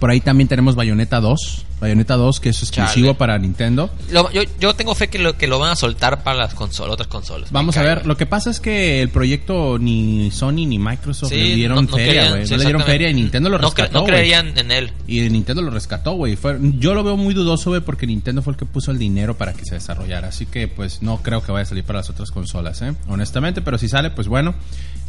[0.00, 3.18] Por ahí también tenemos Bayonetta 2, Bayonetta 2, que es exclusivo Chale.
[3.18, 3.90] para Nintendo.
[4.12, 6.94] Lo- yo, yo tengo fe que lo, que lo van a soltar para las consolas,
[6.94, 7.50] otras consolas.
[7.50, 11.36] Vamos a ver, lo que pasa es que el proyecto ni Sony ni Microsoft Sí,
[11.36, 12.46] le dieron no- no feria, güey.
[12.46, 14.12] sí, no le dieron feria y Nintendo lo No cre- rescató, No güey.
[14.12, 14.92] creerían en él.
[15.08, 16.38] Y Nintendo lo rescató, güey.
[16.78, 19.52] Yo lo veo muy dudoso, güey, porque Nintendo fue el que puso el dinero para
[19.52, 20.28] que se desarrollara.
[20.28, 22.94] Así que, pues, no creo que vaya a salir para las otras consolas, ¿eh?
[23.08, 24.54] Honestamente, pero si sale, pues bueno,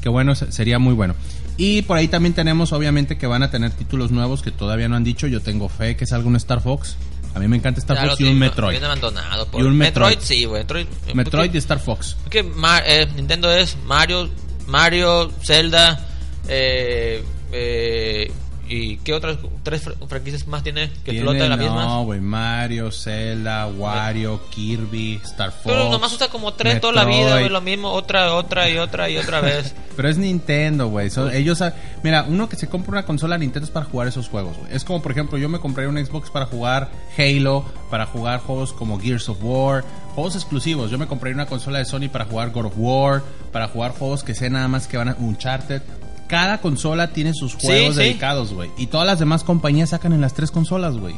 [0.02, 1.14] que bueno, se- sería muy bueno.
[1.56, 4.96] Y por ahí también tenemos, obviamente, que van a tener títulos nuevos que todavía no
[4.96, 5.28] han dicho.
[5.28, 6.96] Yo tengo fe que salga un Star Fox.
[7.36, 8.72] A mí me encanta Star lo Fox y un Metroid.
[8.72, 9.48] Bien abandonado.
[9.48, 10.10] por- Y un Metroid.
[10.16, 10.26] Metroid.
[10.26, 10.62] sí, güey.
[10.62, 12.16] Metroid, Metroid y porque- Star Fox.
[12.24, 14.30] porque Ma- eh, Nintendo es Mario,
[14.68, 16.00] Mario, Zelda,
[16.48, 18.32] eh, eh,
[18.74, 21.86] y qué otras tres fr- franquicias más tiene que Tiene, flota de la misma.
[21.86, 25.64] No, güey, Mario, Zelda, Wario, Kirby, Star Fox.
[25.66, 29.10] Pero nomás usa como tres toda la vida, güey, lo mismo, otra, otra y otra
[29.10, 29.76] y otra vez.
[29.96, 31.10] Pero es Nintendo, güey.
[31.10, 34.28] So- ellos, sa- mira, uno que se compra una consola Nintendo es para jugar esos
[34.30, 34.74] juegos, güey.
[34.76, 38.74] Es como, por ejemplo, yo me compré un Xbox para jugar Halo, para jugar juegos
[38.74, 39.84] como Gears of War,
[40.16, 40.90] juegos exclusivos.
[40.90, 43.22] Yo me compré una consola de Sony para jugar God of War,
[43.52, 45.82] para jugar juegos que sé nada más que van a Uncharted.
[46.28, 48.02] Cada consola tiene sus Sí, juegos sí.
[48.02, 48.72] dedicados, güey.
[48.78, 51.16] Y todas las demás compañías sacan en las tres consolas, güey.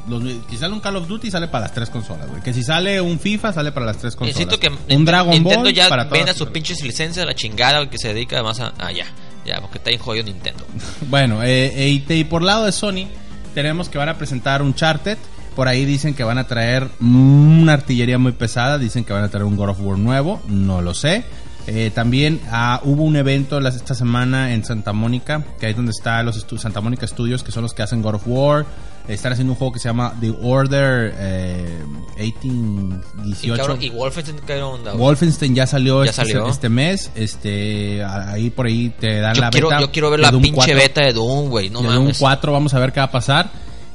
[0.49, 2.41] Si sale un Call of Duty, sale para las tres consolas, güey.
[2.41, 4.35] Que si sale un FIFA, sale para las tres consolas.
[4.37, 7.77] Necesito que un Nint- Dragon Nintendo Ball ya para venda sus pinches licencias la chingada
[7.79, 8.73] güey, que se dedica además a...
[8.77, 9.05] Ah, ya,
[9.45, 10.65] ya, porque está bien jodido Nintendo.
[11.09, 13.07] Bueno, eh, eh, y, y por lado de Sony,
[13.53, 15.17] tenemos que van a presentar un Charted.
[15.55, 18.77] Por ahí dicen que van a traer una artillería muy pesada.
[18.77, 20.41] Dicen que van a traer un God of War nuevo.
[20.49, 21.23] No lo sé.
[21.67, 25.75] Eh, también ah, hubo un evento las- esta semana en Santa Mónica, que ahí es
[25.75, 28.65] donde está los estu- Santa Mónica Studios, que son los que hacen God of War.
[29.07, 31.79] Están haciendo un juego que se llama The Order eh,
[32.17, 33.55] Y, 1818.
[33.57, 34.91] cabrón, y Wolfenstein, ¿qué onda?
[34.91, 35.03] güey?
[35.03, 36.47] Wolfenstein ya salió, Ya este, salió.
[36.47, 37.11] este mes.
[37.15, 39.81] Este, ahí por ahí te dan yo, la quiero, beta.
[39.81, 40.75] yo quiero ver la Doom pinche 4.
[40.77, 42.17] beta de Doom, güey, no de Doom mames.
[42.19, 43.49] 4, vamos a ver qué va a pasar.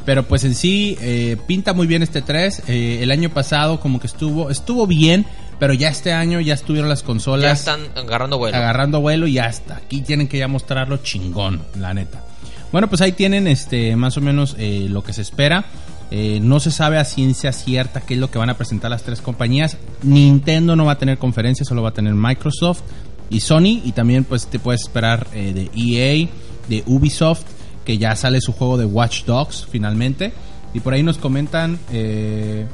[0.05, 2.63] Pero pues en sí, eh, pinta muy bien este 3.
[2.69, 5.27] Eh, el año pasado como que estuvo, estuvo bien,
[5.61, 8.57] pero ya este año ya estuvieron las Ya consolas están agarrando vuelo.
[8.57, 12.25] agarrando vuelo y hasta aquí tienen que ya mostrarlo chingón, la neta.
[12.73, 15.65] Bueno, pues ahí tienen este más o menos eh, lo que se espera.
[16.13, 19.03] Eh, no se sabe a ciencia cierta qué es lo que van a presentar las
[19.05, 19.77] tres compañías.
[20.03, 22.83] Nintendo no va a tener conferencia, solo va a tener Microsoft
[23.29, 23.81] y Sony.
[23.85, 26.29] Y también pues te puedes esperar eh, de EA,
[26.69, 27.43] de Ubisoft,
[27.85, 30.33] que ya sale su juego de Watch Dogs finalmente.
[30.75, 31.79] Y por ahí nos comentan...
[31.93, 32.67] eh,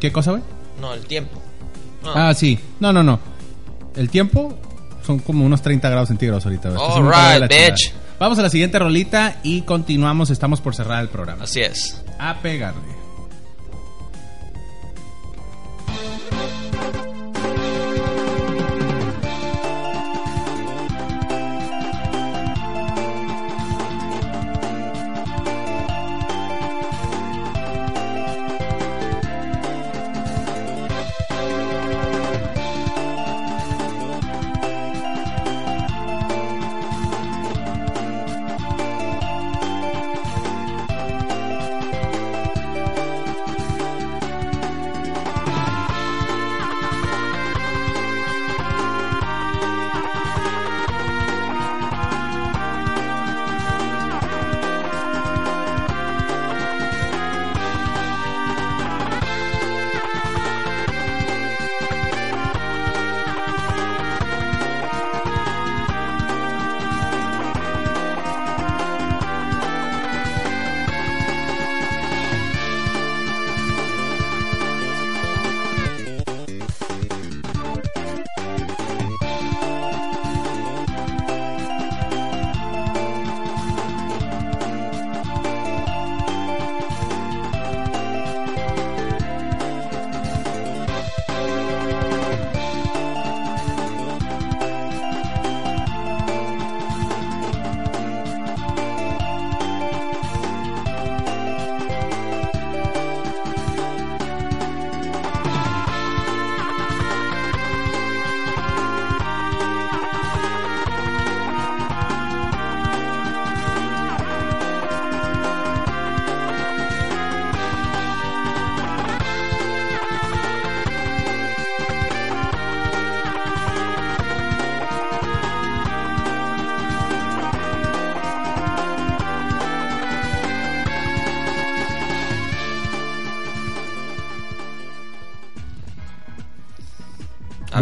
[0.00, 0.42] ¿Qué cosa, güey?
[0.80, 1.40] No, el tiempo.
[2.04, 2.12] No.
[2.14, 2.58] Ah, sí.
[2.80, 3.18] No, no, no.
[3.96, 4.56] El tiempo
[5.04, 6.70] son como unos 30 grados centígrados ahorita.
[6.70, 7.48] la chingada.
[7.48, 7.92] bitch.
[8.18, 10.30] Vamos a la siguiente rolita y continuamos.
[10.30, 11.44] Estamos por cerrar el programa.
[11.44, 12.02] Así es.
[12.18, 13.03] A pegarle.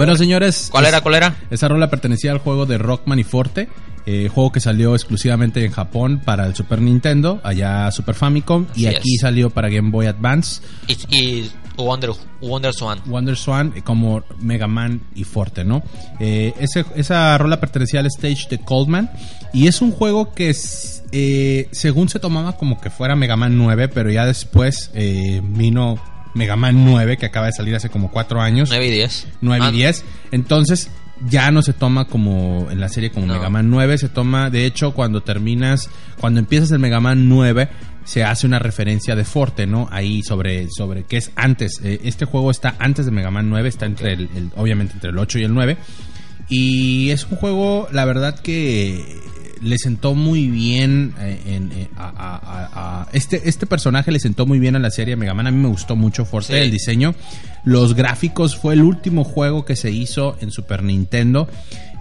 [0.05, 0.69] Bueno, señores.
[0.71, 1.01] ¿Cuál era?
[1.01, 1.37] ¿Cuál era?
[1.51, 3.69] Esa rola pertenecía al juego de Rockman y Forte.
[4.05, 8.87] eh, juego que salió exclusivamente en Japón para el Super Nintendo, allá Super Famicom, y
[8.87, 9.21] Así aquí es.
[9.21, 10.61] salió para Game Boy Advance.
[10.89, 12.99] Y, y Wonder, Wonder Swan.
[13.07, 15.85] Wonder Swan eh, como Mega Man y Forte, ¿no?
[16.19, 19.09] Eh, ese- esa rola pertenecía al stage de Coldman
[19.53, 23.57] y es un juego que es, eh, según se tomaba como que fuera Mega Man
[23.57, 25.97] 9, pero ya después eh, vino
[26.35, 28.69] Mega Man 9 que acaba de salir hace como 4 años.
[28.71, 29.27] 9 y 10.
[29.41, 30.05] 9 Ah, y 10.
[30.33, 30.91] Entonces
[31.29, 33.35] ya no se toma como en la serie como No.
[33.35, 37.69] Mega Man 9, se toma, de hecho, cuando terminas, cuando empiezas el Mega Man 9,
[38.05, 39.89] se hace una referencia de Forte, ¿no?
[39.93, 41.81] Ahí sobre, sobre qué es antes.
[41.85, 45.11] Eh, este juego está antes de Mega Man 9, está entre el, el- obviamente entre
[45.11, 45.77] el 8 y el 9.
[46.49, 49.21] Y es un juego, la verdad que
[49.63, 54.19] le sentó muy bien eh, en, eh, a, a- a- a- este este personaje le
[54.21, 56.59] sentó muy bien a la serie Mega Man a mí me gustó mucho Forte Sí.
[56.59, 57.15] el diseño
[57.65, 61.49] los gráficos fue el último juego que se hizo en Super Nintendo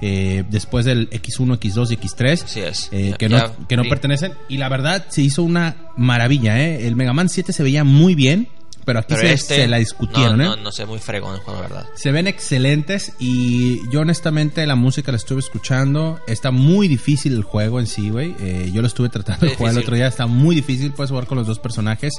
[0.02, 2.90] eh, después del X1 X2 y X3 Así es.
[2.92, 3.38] eh, que no
[3.68, 3.90] que no sí.
[3.90, 6.88] pertenecen y la verdad se hizo una maravilla ¿eh?
[6.88, 8.48] el Mega Man 7 se veía muy bien
[8.86, 10.48] pero aquí Pero se, este, se la discutieron no, ¿eh?
[10.48, 11.88] no, no sé, muy fregón el juego, verdad.
[11.96, 16.20] Se ven excelentes y yo honestamente la música la estuve escuchando.
[16.28, 18.36] Está muy difícil el juego en sí, güey.
[18.40, 20.08] Eh, yo lo estuve tratando de jugar el otro día.
[20.08, 22.14] Está muy difícil, puedes jugar con los dos personajes.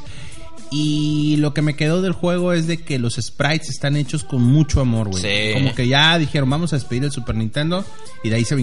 [0.70, 4.42] Y lo que me quedó del juego es de que los sprites están hechos con
[4.42, 5.22] mucho amor, güey.
[5.22, 5.52] Sí.
[5.54, 7.84] Como que ya dijeron, vamos a despedir el Super Nintendo.
[8.22, 8.54] Y de ahí se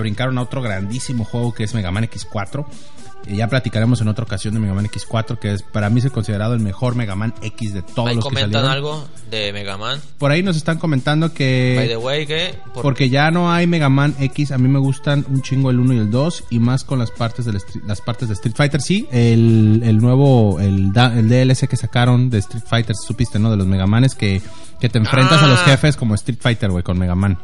[0.00, 2.64] brincaron a otro grandísimo juego que es Mega Man X4.
[3.28, 6.54] Ya platicaremos en otra ocasión de Mega Man X4, que es para mí es considerado
[6.54, 8.72] el mejor Mega Man X de todos Ahí los que comentan salieron.
[8.72, 10.00] algo de Mega Man.
[10.18, 11.74] Por ahí nos están comentando que...
[11.76, 12.54] By the way, que.
[12.74, 15.78] por- Porque ya no hay Mega Man X, a mí me gustan un chingo el
[15.80, 18.80] 1 y el 2 y más con las partes del las partes de Street Fighter,
[18.82, 23.50] sí, el, el nuevo el, el DLC que sacaron de Street Fighter, supiste, ¿no?
[23.50, 24.42] De los Mega Manes que,
[24.80, 25.64] que te enfrentas a los Ah.
[25.66, 27.38] jefes como Street Fighter, güey, con Mega Man.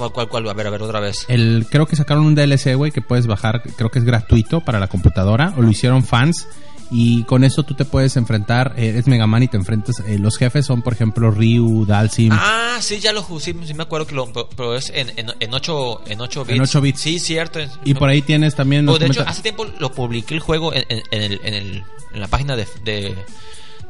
[0.00, 0.48] ¿Cuál, cuál, cuál?
[0.48, 1.26] A ver, a ver, otra vez.
[1.28, 4.80] El creo que sacaron un DLC, güey, que puedes bajar, creo que es gratuito para
[4.80, 6.48] la computadora o lo hicieron fans
[6.90, 10.18] y con eso tú te puedes enfrentar, eh, es Mega Man y te enfrentas, eh,
[10.18, 14.06] los jefes son por ejemplo Ryu, Dalsim, Ah, sí, ya lo sí, sí me acuerdo
[14.06, 14.32] que lo.
[14.32, 16.56] Pero, es en, en, en 8 en 8 bits.
[16.56, 17.00] En 8 bits.
[17.00, 17.60] Sí, cierto.
[17.84, 18.86] y por ahí tienes también...
[18.86, 21.84] Pues, de hecho, hace tiempo lo publiqué el juego en, en, en el, en, el,
[22.14, 23.14] en la página de, de,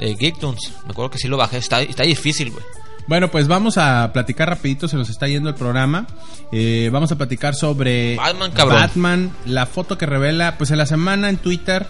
[0.00, 0.72] de Geektoons.
[0.84, 1.58] Me acuerdo que sí lo bajé.
[1.58, 2.64] Está, está difícil, güey.
[3.06, 6.06] Bueno, pues vamos a platicar rapidito, se nos está yendo el programa.
[6.52, 8.80] Eh, vamos a platicar sobre Batman, cabrón.
[8.80, 11.86] Batman, la foto que revela, pues en la semana en Twitter,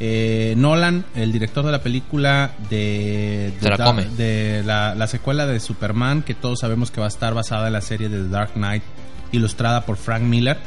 [0.00, 6.22] eh, Nolan, el director de la película de, la de, la, la secuela de Superman,
[6.22, 8.82] que todos sabemos que va a estar basada en la serie de The Dark Knight,
[9.30, 10.58] ilustrada por Frank Miller.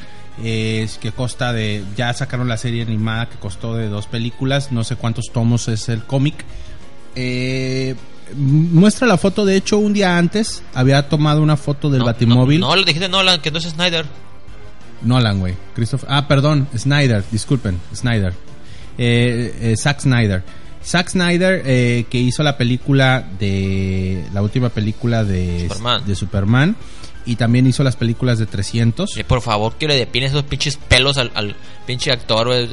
[0.41, 1.83] eh, Es que consta de.
[1.97, 4.71] Ya sacaron la serie animada que costó de dos películas.
[4.71, 6.45] No sé cuántos tomos es el cómic.
[7.15, 7.95] Eh,
[8.35, 12.59] muestra la foto, de hecho, un día antes había tomado una foto del No, Batimóvil.
[12.59, 14.05] No, no, le dijiste Nolan, que no es Snyder.
[15.01, 15.55] Nolan, güey.
[15.75, 16.09] Christopher.
[16.11, 18.33] Ah, perdón, Snyder, disculpen, Snyder.
[18.97, 20.43] Eh, eh, Zack Snyder.
[20.83, 24.23] Zack Snyder, eh, que hizo la película de.
[24.33, 26.05] La última película de Superman.
[26.05, 26.75] de Superman.
[27.25, 29.17] Y también hizo las películas de 300.
[29.17, 31.55] Y por favor, que le depines esos pinches pelos al, al
[31.85, 32.69] pinche actor, güey.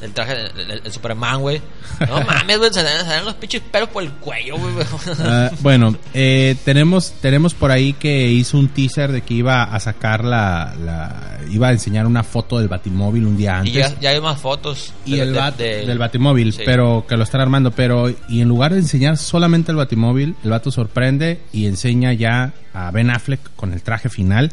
[0.00, 1.60] El traje del del Superman, güey.
[2.08, 2.72] No mames, güey.
[2.72, 4.72] Se le se le dan los pinches pelos por el cuello, güey.
[5.18, 9.80] Ah, bueno, eh, tenemos, tenemos por ahí que hizo un teaser de que iba a
[9.80, 13.74] sacar la, la- iba a enseñar una foto del Batimóvil un día antes.
[13.74, 14.92] y ya, ya hay más fotos.
[15.04, 16.62] y de- el de- bat de- del Batimóvil, Sí.
[16.64, 20.50] pero que lo están armando, pero y en lugar de enseñar solamente el Batimóvil, el
[20.50, 24.52] vato sorprende y enseña ya a Ben Affleck con el traje final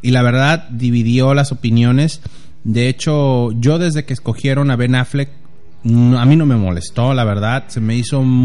[0.00, 2.20] y la verdad dividió las opiniones.
[2.64, 5.30] De hecho, yo desde que escogieron a Ben Affleck
[5.84, 8.44] a mí no me molestó, la verdad, se me hizo muy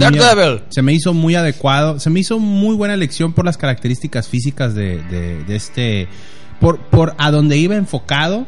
[0.70, 4.76] se me hizo muy adecuado, se me hizo muy buena elección por las características físicas
[4.76, 6.08] de, de- de este
[6.62, 8.46] por por a donde iba enfocado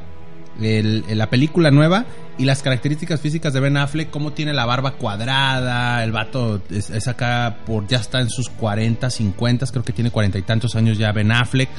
[0.61, 2.05] el- el- la película nueva
[2.37, 6.89] y las características físicas de Ben Affleck, cómo tiene la barba cuadrada, el vato es,
[6.91, 10.75] es acá por ya está en sus 40, 50, creo que tiene cuarenta y tantos
[10.75, 11.69] años ya Ben Affleck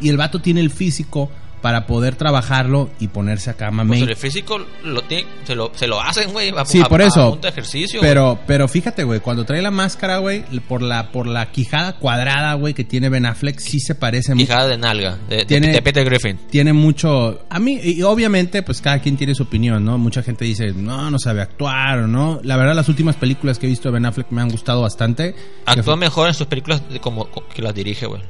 [0.00, 1.30] y el vato tiene el físico
[1.62, 4.02] para poder trabajarlo y ponerse acá Pues mamey.
[4.02, 6.52] el físico lo tiene, se, lo, se lo hacen, güey.
[6.64, 7.38] Sí, a- por a eso.
[7.40, 8.00] de ejercicio.
[8.00, 12.54] Pero, pero fíjate, güey, cuando trae la máscara, güey, por la, por la quijada cuadrada,
[12.54, 14.46] güey, que tiene Ben Affleck, sí se parece mucho.
[14.46, 15.18] Quijada de nalga.
[15.28, 16.38] De, Tiene- de Peter Griffin.
[16.50, 17.46] Tiene mucho.
[17.50, 19.98] A mí, y obviamente, pues cada quien tiene su opinión, ¿no?
[19.98, 22.40] Mucha gente dice, no, no sabe actuar o no.
[22.44, 25.34] La verdad, las últimas películas que he visto de Ben Affleck me han gustado bastante.
[25.64, 28.22] Actúa mejor en sus películas como que las dirige, güey.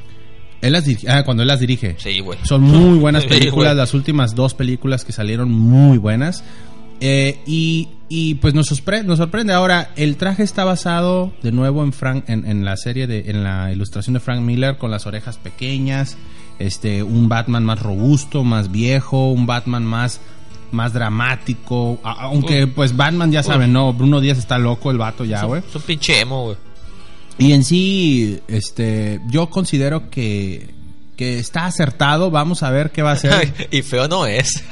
[0.63, 0.85] Él las.
[1.09, 1.97] Ah, cuando él las dirige.
[1.99, 2.39] Sí, güey.
[2.43, 6.45] Son muy buenas películas, las últimas dos películas que salieron muy buenas.
[7.01, 9.53] Eh, y, y, pues nos sorprende, nos sorprende.
[9.53, 13.45] Ahora, el traje está basado de nuevo en Frank, en, en la serie de, en
[13.45, 16.17] la ilustración de Frank Miller con las orejas pequeñas.
[16.59, 20.21] este, un Batman más robusto, más viejo, un Batman más
[20.73, 25.45] más dramático, aunque pues Batman ya saben, no, Bruno Díaz está loco el vato ya,
[25.45, 25.63] güey.
[25.67, 26.57] Es un pinche emo, güey.
[27.39, 30.75] Y en sí, este, yo considero que,
[31.17, 32.31] que está acertado.
[32.31, 33.53] Vamos a ver qué va a hacer.
[33.71, 34.63] y feo no es.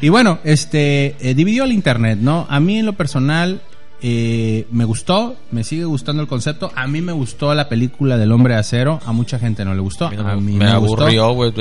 [0.00, 2.46] Y bueno, este, eh, dividió el internet, ¿no?
[2.48, 3.60] A mí en lo personal
[4.00, 6.70] eh, me gustó, me sigue gustando el concepto.
[6.76, 9.00] A mí me gustó la película del Hombre de Acero.
[9.04, 10.06] A mucha gente no le gustó.
[10.06, 11.02] A mí no a mí me, gustó.
[11.02, 11.52] aburrió, güey.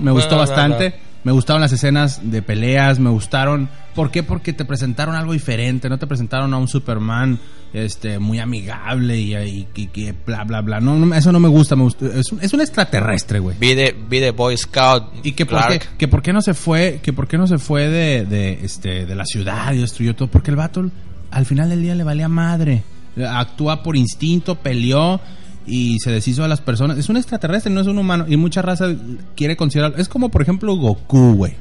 [0.00, 0.94] Me gustó bastante.
[1.22, 3.70] Me gustaron las escenas de peleas, me gustaron.
[3.94, 4.22] ¿Por qué?
[4.22, 7.38] Porque te presentaron algo diferente, no te presentaron a un Superman
[7.74, 10.80] este muy amigable y, y, y que bla bla bla.
[10.80, 12.06] No, no, eso no me gusta, me gusta.
[12.06, 13.56] Es, un, es un extraterrestre, güey.
[13.58, 15.04] Vi de, vi de Boy Scout.
[15.24, 17.58] Y que por, qué, que por qué no se fue, que por qué no se
[17.58, 20.88] fue de, de, este, de la ciudad y destruyó todo, porque el vato
[21.30, 22.82] al final del día le valía madre.
[23.28, 25.20] Actúa por instinto, peleó
[25.66, 26.98] y se deshizo a las personas.
[26.98, 28.24] Es un extraterrestre, no es un humano.
[28.28, 28.86] Y mucha raza
[29.34, 29.96] quiere considerarlo.
[29.98, 31.54] Es como por ejemplo Goku, güey.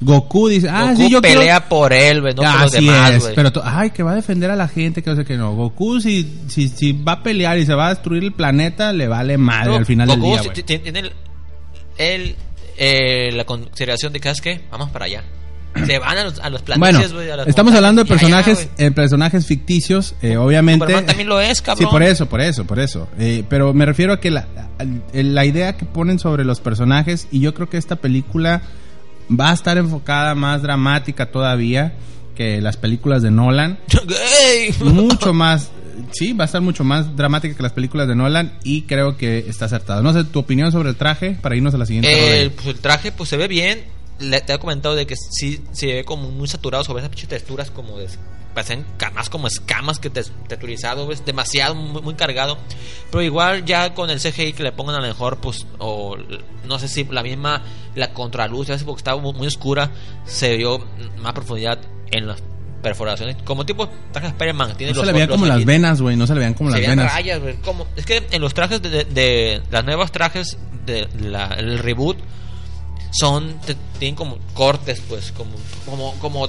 [0.00, 2.84] Goku dice, ah, Goku sí, yo quiero- pelea por él, güey, no por los Así
[2.84, 3.34] demás, es, güey.
[3.34, 5.54] pero ay, que va a defender a la gente, que no sé qué no.
[5.54, 9.08] Goku si, si, si va a pelear y se va a destruir el planeta, le
[9.08, 11.12] vale madre No, al final Goku del día, ti- tiene el,
[11.98, 12.36] el,
[12.76, 14.60] eh, la consideración de que, ¿sabes qué?
[14.70, 15.24] Vamos para allá.
[15.86, 18.68] Se van a los, a los Bueno, planetas, a las estamos hablando de allá, personajes,
[18.76, 18.86] güey.
[18.88, 20.84] eh, personajes ficticios, eh, obviamente.
[20.86, 21.86] Superman también lo es, cabrón.
[21.86, 23.08] Sí, por eso, por eso, por eso.
[23.18, 24.46] Eh, pero me refiero a que la,
[25.12, 28.62] la idea que ponen sobre los personajes, y yo creo que esta película
[29.30, 31.94] va a estar enfocada más dramática todavía
[32.34, 33.78] que las películas de Nolan.
[34.80, 35.70] Mucho más,
[36.12, 39.38] sí, va a estar mucho más dramática que las películas de Nolan y creo que
[39.48, 40.02] está acertado.
[40.02, 42.42] No sé, tu opinión sobre el traje para irnos a la siguiente.
[42.42, 43.84] Eh, pues, el traje pues se ve bien.
[44.18, 47.28] Le, te he comentado de que sí se ve como muy saturado sobre esas pinches
[47.28, 48.08] texturas como de
[48.56, 52.58] parecen camas como escamas que te texturizado, es demasiado muy, muy cargado.
[53.10, 56.16] Pero igual ya con el CGI que le pongan a lo mejor pues o
[56.64, 57.62] no sé si la misma
[57.94, 59.90] la contraluz, ya sé porque estaba muy, muy oscura,
[60.24, 60.84] se vio
[61.18, 61.78] más profundidad
[62.10, 62.42] en las
[62.82, 66.34] perforaciones, como tipo traje Spider-Man, no se le veían como las venas, güey, no se
[66.34, 67.12] le veían como las venas.
[67.12, 67.56] rayas, güey.
[67.56, 71.08] Como, es que en los trajes de, de- de- las nuevas trajes del
[71.58, 72.16] el reboot
[73.12, 75.50] son te- tienen como cortes, pues, como
[75.84, 76.48] como como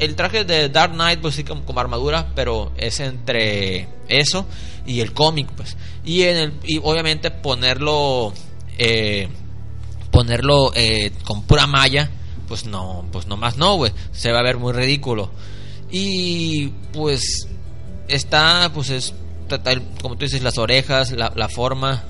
[0.00, 4.46] el traje de Dark Knight, pues sí, como, como armadura, pero es entre eso
[4.86, 5.76] y el cómic, pues.
[6.04, 8.32] Y en el y obviamente ponerlo
[8.78, 9.28] eh,
[10.10, 12.10] ponerlo eh, con pura malla,
[12.48, 13.92] pues no, pues nomás no, güey.
[14.12, 15.30] Se va a ver muy ridículo.
[15.90, 17.48] Y pues
[18.08, 19.14] está, pues es,
[20.02, 22.02] como tú dices, las orejas, la forma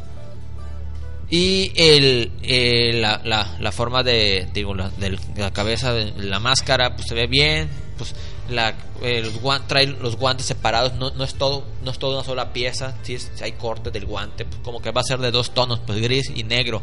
[1.31, 6.39] y el, eh, la, la, la forma de, digo, la, de la cabeza, de la
[6.41, 7.69] máscara, pues se ve bien,
[7.99, 8.15] pues
[8.49, 12.19] la, eh, los guan- trae los guantes separados, no, no es todo, no es toda
[12.19, 15.19] una sola pieza, si si hay cortes del guante, pues como que va a ser
[15.19, 16.83] de dos tonos, pues gris y negro.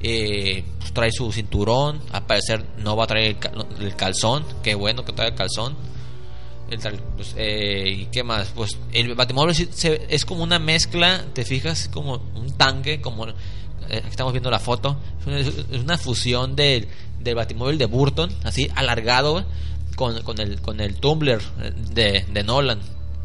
[0.00, 3.36] Eh, pues, trae su cinturón, al parecer no va a traer
[3.80, 5.74] el calzón, qué bueno que trae el calzón.
[6.70, 8.48] El tal- pues, eh, ¿Y qué más?
[8.54, 13.28] Pues el Batimóvil sí se- es como una mezcla, te fijas, como un tanque, como
[13.28, 13.34] eh,
[14.08, 14.96] estamos viendo la foto.
[15.20, 16.88] Es una, es una fusión del,
[17.20, 19.44] del Batimóvil de Burton, así alargado,
[19.94, 21.40] con, con, el, con el Tumblr
[21.94, 22.80] de, de Nolan.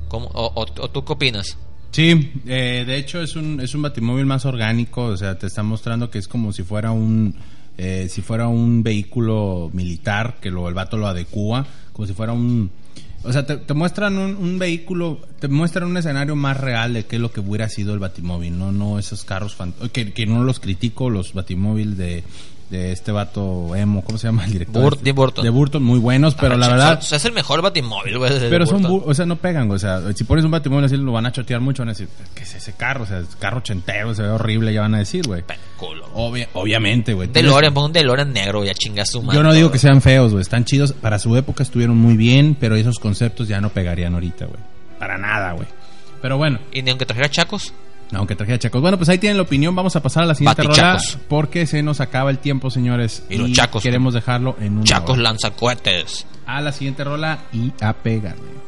[0.08, 1.58] ¿Cómo- o, o- o tú qué opinas?
[1.92, 5.64] Sí, eh, de hecho es un, es un batimóvil más orgánico, o sea, te está
[5.64, 7.36] mostrando que es como si fuera un
[7.78, 12.32] eh, si fuera un vehículo militar, que lo, el vato lo adecua, como si fuera
[12.34, 12.70] un...
[13.24, 17.06] O sea, te, te muestran un, un vehículo, te muestran un escenario más real de
[17.06, 19.56] qué es lo que hubiera sido el batimóvil, no no esos carros,
[19.94, 22.24] que, que no los critico, los batimóvil de,
[22.72, 24.96] de este vato emo, ¿cómo se llama el director?
[24.98, 25.44] Tim Burton.
[25.44, 27.02] De Burton, muy buenos, pero Ah, la verdad...
[27.02, 28.40] son- es el mejor Batimóvil, güey.
[28.40, 29.76] de Pero son, o sea, no pegan, güey.
[29.76, 32.08] o sea, si pones un batimóvil así lo van a chotear mucho, van a decir,
[32.34, 33.04] ¿qué es ese carro?
[33.04, 35.44] O sea, es carro ochentero, se ve horrible, ya van a decir, güey.
[36.14, 37.28] Obvia- obviamente, güey.
[37.28, 39.38] DeLorean, pon un DeLorean negro, ya chinga su madre.
[39.38, 40.94] Yo no digo que sean feos, güey, están chidos.
[40.94, 44.60] Para su época estuvieron muy bien, pero esos conceptos ya no pegarían ahorita, güey.
[44.98, 45.68] Para nada, güey.
[46.22, 47.74] Pero bueno, Y ni aunque trajera chacos.
[48.14, 48.82] Aunque trajera chacos.
[48.82, 49.76] Bueno, pues ahí tienen la opinión.
[49.76, 53.24] Vamos a pasar a la siguiente rola porque se nos acaba el tiempo, señores.
[53.30, 53.84] Y los chacos.
[53.84, 56.26] Queremos dejarlo en un Chacos lanzacohetes.
[56.46, 58.61] A la siguiente rola y a pegarle.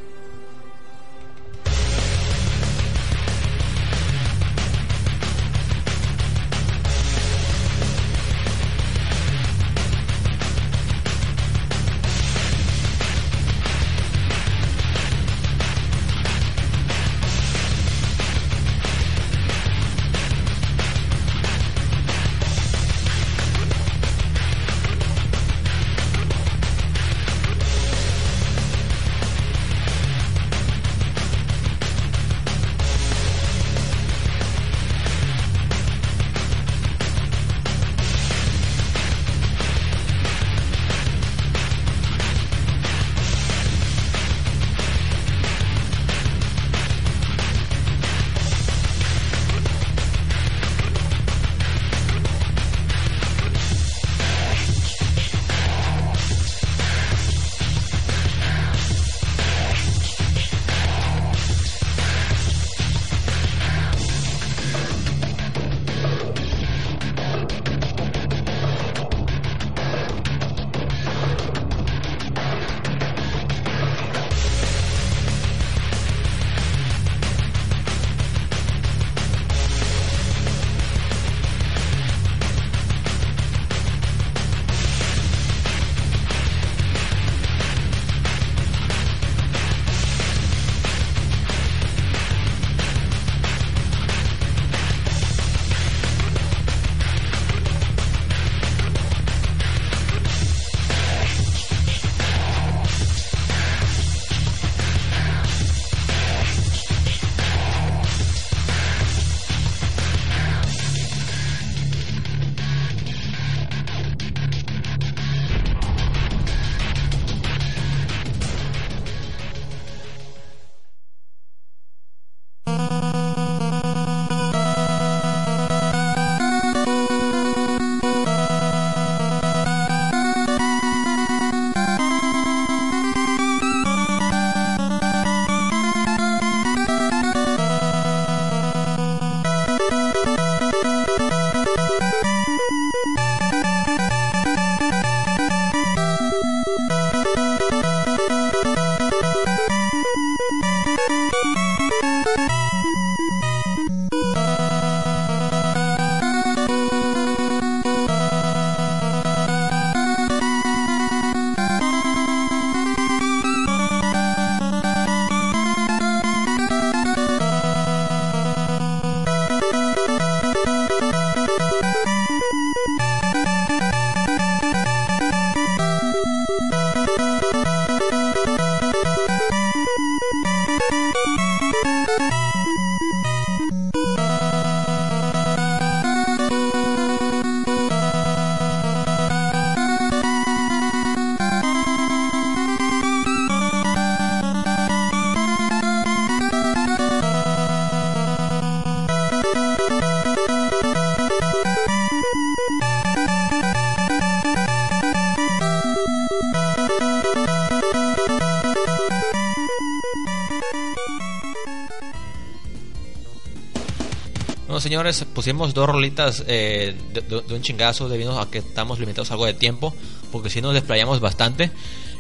[215.34, 219.54] Pusimos dos rolitas eh, de, un chingazo debido a que estamos limitados a algo de
[219.54, 219.94] tiempo,
[220.32, 221.72] porque si nos desplayamos bastante.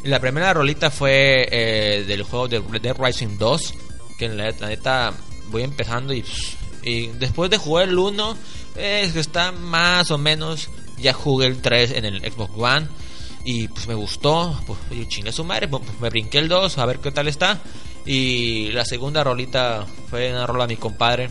[0.03, 3.73] La primera rolita fue eh, del juego de Dead Rising 2,
[4.17, 5.13] que la, la neta
[5.49, 6.23] voy empezando y,
[6.83, 8.37] y después de jugar el 1,
[8.75, 12.87] eh, está más o menos, ya jugué el 3 en el Xbox One.
[13.45, 16.85] Y pues me gustó, pues yo chingue su madre, pues me brinqué el 2 a
[16.85, 17.59] ver qué tal está.
[18.05, 21.29] Y la segunda rolita fue una rola de mi compadre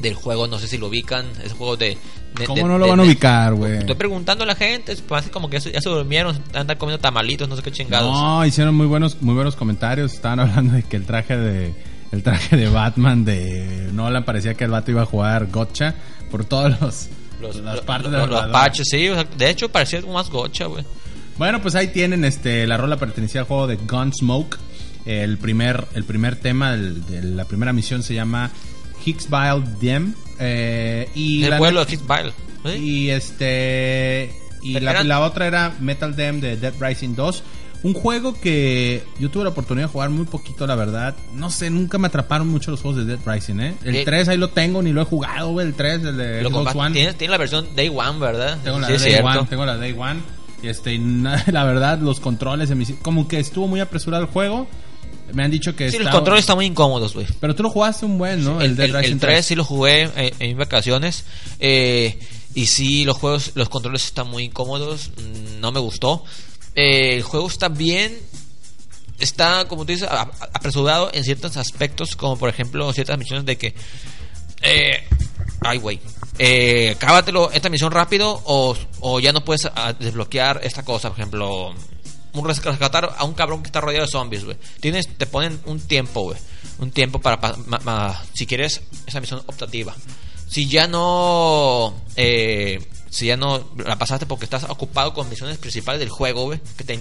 [0.00, 1.96] del juego, no sé si lo ubican, es un juego de...
[2.38, 3.78] de- ¿Cómo de- no lo de- van a ubicar, güey?
[3.78, 7.00] Estoy preguntando a la gente, parece como que ya se, ya se durmieron, andan comiendo
[7.00, 8.12] tamalitos, no sé qué chingados.
[8.12, 10.12] No, hicieron muy buenos, muy buenos comentarios.
[10.12, 11.74] Estaban hablando de que el traje de,
[12.12, 15.94] el traje de Batman de Nolan parecía que el vato iba a jugar Gotcha
[16.30, 17.08] por todos los,
[17.40, 20.28] Los, las los- partes los- de los patches, sí, o sea, de hecho parecía más
[20.30, 20.84] gocha, güey.
[21.38, 24.56] Bueno, pues ahí tienen este la rola pertenecía al juego de Gunsmoke.
[25.04, 28.50] El primer el primer tema del- de la primera misión se llama
[29.06, 32.32] Hicksville Dam eh, y el la pueblo de Hitbile.
[32.64, 32.70] ¿sí?
[32.82, 37.42] y este y la, la otra era Metal Dam de Dead Rising 2
[37.82, 41.14] un juego que yo tuve la oportunidad de jugar muy poquito, la verdad.
[41.34, 43.74] No sé, nunca me atraparon mucho los juegos de Dead Rising, ¿eh?
[43.84, 46.42] El Eh, 3 ahí lo tengo, ni lo he jugado, güey, el 3, el de
[46.44, 46.94] Xbox One.
[46.94, 48.58] Tienes, tienes la versión Day One, ¿verdad?
[48.64, 49.26] Tengo la Sí, Day cierto.
[49.28, 50.20] One, tengo la Day One.
[50.64, 50.98] Y este,
[51.52, 54.66] la verdad, los controles, me hici- como que estuvo muy apresurado el juego.
[55.32, 57.26] Me han dicho que Sí, los estaba- controles están muy incómodos, güey.
[57.40, 58.60] Pero tú lo jugaste un buen, ¿no?
[58.60, 61.24] el, el- el Rising 3 sí lo jugué en, en vacaciones.
[61.58, 62.18] eh,
[62.54, 65.10] y sí, los juegos, los controles están muy incómodos.
[65.16, 66.24] mm, No me gustó.
[66.74, 68.18] Eh, el juego está bien.
[69.18, 70.08] Está, como tú dices,
[70.52, 73.74] apresurado en ciertos aspectos, como por ejemplo ciertas misiones de que.
[74.62, 75.02] Eh,
[75.60, 76.00] ay, güey.
[76.38, 81.08] Eh, cábatelo esta misión rápido o, o ya no puedes ah, desbloquear esta cosa.
[81.10, 81.74] Por ejemplo,
[82.42, 84.56] un res- rescatar a un cabrón que está rodeado de zombies, güey.
[84.80, 86.38] Tienes, te ponen un tiempo, güey.
[86.78, 89.94] Un tiempo para, pa- ma- ma- si quieres, esa misión optativa.
[90.48, 92.78] Si ya no, eh,
[93.10, 96.84] si ya no la pasaste porque estás ocupado con misiones principales del juego, güey, que
[96.84, 97.00] te,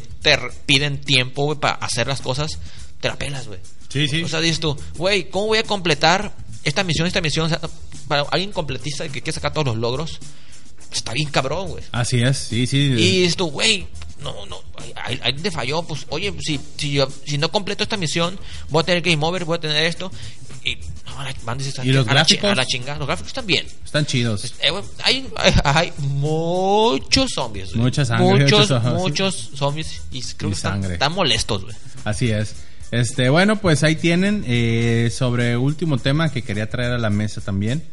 [0.65, 2.57] piden tiempo, güey, para hacer las cosas,
[3.01, 3.59] te la pelas, güey.
[3.89, 4.23] Sí, sí.
[4.23, 6.33] O sea, dices tú, güey, ¿cómo voy a completar
[6.63, 7.45] esta misión, esta misión?
[7.45, 7.61] O sea,
[8.07, 10.19] para alguien completista que quiere sacar todos los logros,
[10.91, 11.83] está bien cabrón, güey.
[11.91, 12.77] Así es, sí, sí.
[12.77, 13.88] Y dices tú, güey,
[14.22, 14.57] no, no,
[14.95, 18.39] ahí te falló, pues, oye, si, si, yo, si no completo esta misión,
[18.70, 20.11] voy a tener game over, voy a tener esto.
[20.63, 22.49] Y, no, a la- van, ¿Y los a la gráficos?
[22.51, 23.68] A la chingada, los gráficos están bien.
[23.84, 24.45] Están chidos.
[24.61, 24.72] Eh,
[25.03, 27.70] hay, hay, hay muchos zombies.
[27.70, 27.82] güey.
[27.82, 30.01] Mucha sangre, Muchos, muchos- muchos zombies.
[30.11, 31.76] Y creo Y que están molestos, güey.
[32.03, 32.55] Así es.
[32.91, 37.41] Este, bueno, pues ahí tienen eh, sobre último tema que quería traer a la mesa
[37.41, 37.84] también.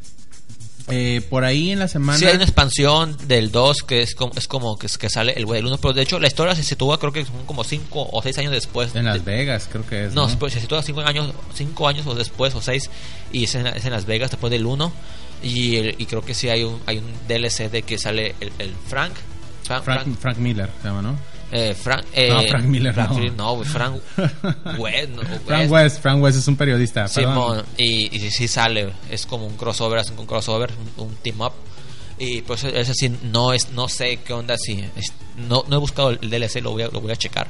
[0.88, 2.18] Eh, por ahí en la semana.
[2.18, 5.46] Sí, hay una expansión del 2 que es como, es como que, que sale el
[5.46, 8.08] güey del 1, pero de hecho la historia se sitúa creo que son como 5
[8.12, 8.94] o 6 años después.
[8.96, 10.12] En Las de- Vegas, creo que es.
[10.14, 12.90] No, No, se sitúa 5 años, cinco años o después o 6
[13.32, 14.92] y es en, es en Las Vegas después del 1
[15.42, 18.52] y, el- y creo que sí hay un, hay un DLC de que sale el,
[18.58, 18.74] el.
[18.88, 19.12] Frank,
[19.64, 21.16] Frank, Frank, Frank Miller se llama, ¿no?
[21.52, 23.62] Eh, Frank, eh, No, Frank Miller, Frank no.
[23.64, 23.96] Frank
[24.78, 27.06] West, no, Frank West, Frank West es un periodista.
[27.08, 31.14] Simón, y, y sí, sí sale, es como un crossover, hacen un crossover, un, un
[31.16, 31.52] team up.
[32.18, 35.78] Y pues es así, no es, no sé qué onda si es- no, no he
[35.78, 37.48] buscado el DLC, lo voy a, lo voy a checar.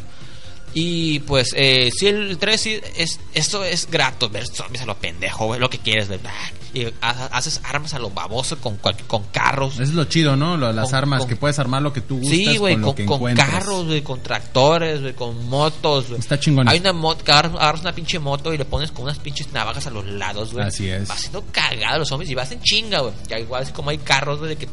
[0.74, 4.96] Y pues eh, si el 3 sí es esto es grato ver zombies a lo
[4.96, 6.32] pendejo, güey, lo que quieres, ¿verdad?
[6.74, 9.74] Y ha- haces armas a lo baboso con con carros.
[9.74, 10.56] Eso es lo chido, ¿no?
[10.56, 12.94] Lo- las Con- armas, con- que puedes armar lo que tú gustas Sí, güey, con
[13.06, 16.18] con, carros, güey, con tractores, güey, con motos, güey.
[16.20, 16.66] Está chingón.
[16.68, 19.90] Hay una moto, agarras, una pinche moto y le pones con unas pinches navajas a
[19.90, 20.64] los lados, güey.
[20.66, 21.06] Así es.
[21.06, 23.12] Vas haciendo cagada los zombies y vas en chinga, güey.
[23.28, 24.68] Ya igual así como hay carros, güey, de que,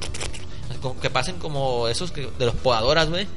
[1.02, 3.28] que pasen como esos que, de los podadoras, güey.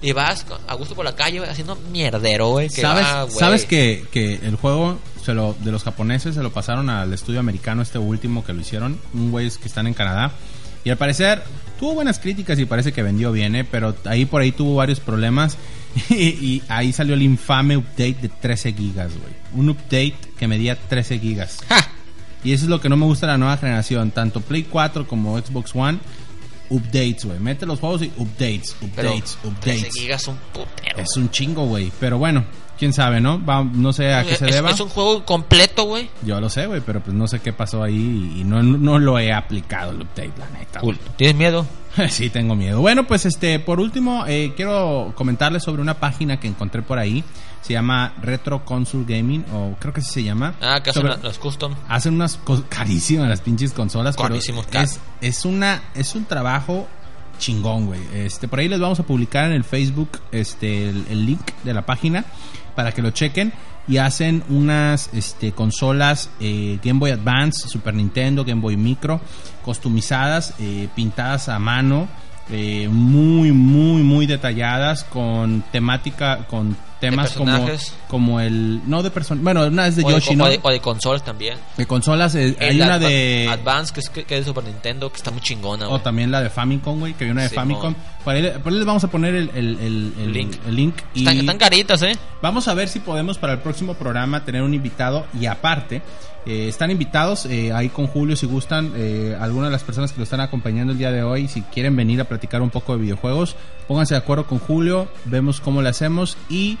[0.00, 2.68] Y vas a gusto por la calle, haciendo mierdero, güey.
[2.68, 3.30] que ¿Sabes, va.
[3.30, 7.40] ¿sabes que, que el juego se lo, de los japoneses se lo pasaron al estudio
[7.40, 8.98] americano, este último que lo hicieron?
[9.14, 10.32] Un güey que están en Canadá.
[10.84, 11.42] Y al parecer
[11.78, 13.64] tuvo buenas críticas y parece que vendió bien, ¿eh?
[13.64, 15.56] Pero ahí por ahí tuvo varios problemas.
[16.10, 19.32] Y, y ahí salió el infame update de 13 gigas, güey.
[19.54, 21.58] Un update que medía 13 gigas.
[21.68, 21.88] ¡Ja!
[22.44, 24.10] Y eso es lo que no me gusta de la nueva generación.
[24.10, 25.98] Tanto Play 4 como Xbox One.
[26.70, 27.38] Updates, güey.
[27.38, 29.94] Mete los juegos y updates, Pero updates, 13 updates.
[29.96, 30.98] gigas son putero.
[30.98, 31.90] Es un chingo, güey.
[31.98, 32.44] Pero bueno,
[32.78, 33.44] quién sabe, ¿no?
[33.44, 34.70] Va- no sé a qué se es, deba.
[34.70, 36.10] es un juego completo, güey.
[36.22, 39.18] Yo lo sé, güey, pero pues no sé qué pasó ahí y no, no lo
[39.18, 40.80] he aplicado el update, la neta.
[40.80, 40.98] Cool.
[41.16, 41.66] ¿Tienes miedo?
[42.10, 42.80] sí, tengo miedo.
[42.80, 47.24] Bueno, pues este, por último, eh, quiero comentarles sobre una página que encontré por ahí.
[47.62, 50.54] Se llama Retro Console Gaming, o creo que así se llama.
[50.62, 51.74] Ah, que hacen Sobre- la- los custom.
[51.88, 52.38] hacen unas
[52.68, 56.86] carísimas las pinches consolas pero Carísimos, car- es, es una es un trabajo
[57.38, 61.26] chingón güey este por ahí les vamos a publicar en el Facebook este el, el
[61.26, 62.24] link de la página
[62.74, 63.52] para que lo chequen
[63.86, 69.20] y hacen unas este, consolas eh, Game Boy Advance, Super Nintendo, Game Boy Micro,
[69.64, 72.08] customizadas, eh, pintadas a mano,
[72.50, 77.66] eh, muy, muy, muy detalladas, con temática, con temas como,
[78.08, 78.80] como el...
[78.88, 80.44] No de personas, bueno, una es de o, Yoshi, o- ¿no?
[80.44, 81.58] o de, o de consolas también.
[81.76, 83.48] De consolas, eh, hay una Adva- de...
[83.50, 86.02] Advance, que es, que, es de Super Nintendo, que está muy chingona, O güey.
[86.02, 87.48] también la de Famicom, güey, que hay una de.
[87.50, 87.94] Famicom.
[88.62, 90.12] Por ahí les vamos a poner el, el, el-
[90.66, 90.94] el- Link.
[91.14, 92.12] Y Están, están caritas, ¿eh?
[92.42, 95.26] vamos a ver si podemos para el próximo programa tener un invitado.
[95.40, 96.02] Y aparte,
[96.46, 98.92] eh, están invitados eh, ahí con Julio si gustan.
[98.96, 101.96] Eh, algunas de las personas que lo están acompañando el día de hoy, si quieren
[101.96, 103.56] venir a platicar un poco de videojuegos,
[103.86, 105.08] pónganse de acuerdo con Julio.
[105.24, 106.76] Vemos cómo le hacemos y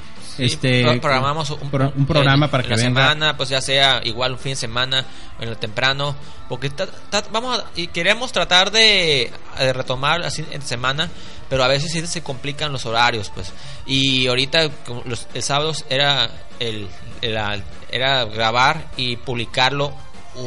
[0.46, 2.88] este pro- programamos un, pro- un programa para que la venga.
[3.02, 5.04] semana, pues ya sea igual un fin de semana
[5.38, 6.14] o en el temprano,
[6.48, 11.08] porque ta- ta- vamos a- y queremos tratar de, de retomar así en semana,
[11.48, 13.52] pero a veces sí se complican los horarios, pues.
[13.86, 14.68] Y ahorita
[15.04, 16.88] los el sábado era el
[17.22, 19.92] era grabar y publicarlo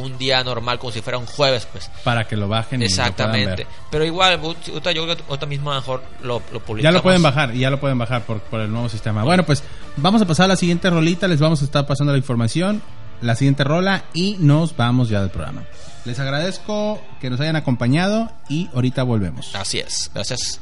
[0.00, 1.90] un día normal como si fuera un jueves, pues.
[2.04, 3.64] para que lo bajen y lo Exactamente.
[3.64, 3.66] ver.
[3.90, 6.82] Pero igual, yo creo que ahorita mismo mejor lo, lo publicamos.
[6.82, 9.24] Ya lo pueden bajar, y ya lo pueden bajar por, por el nuevo sistema.
[9.24, 9.62] Bueno, pues
[9.96, 12.82] vamos a pasar a la siguiente rolita, les vamos a estar pasando la información,
[13.20, 15.62] la siguiente rola y nos vamos ya del programa.
[16.04, 19.54] Les agradezco que nos hayan acompañado y ahorita volvemos.
[19.54, 20.10] Así es.
[20.12, 20.60] Gracias.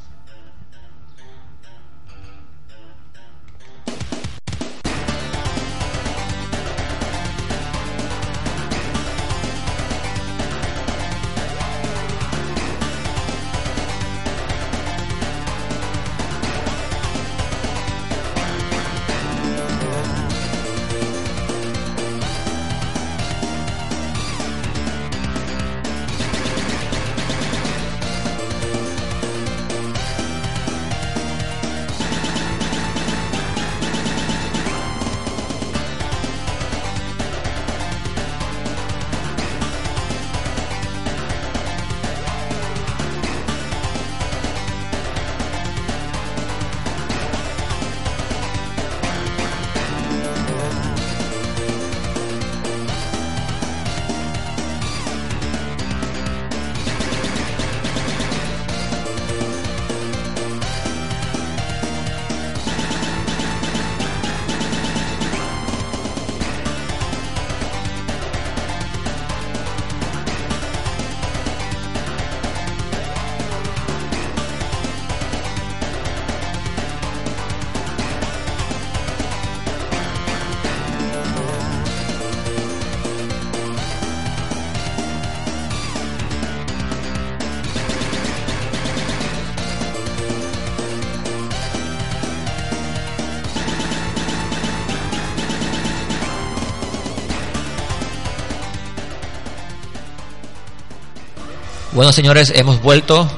[101.93, 103.29] Bueno, señores, hemos vuelto.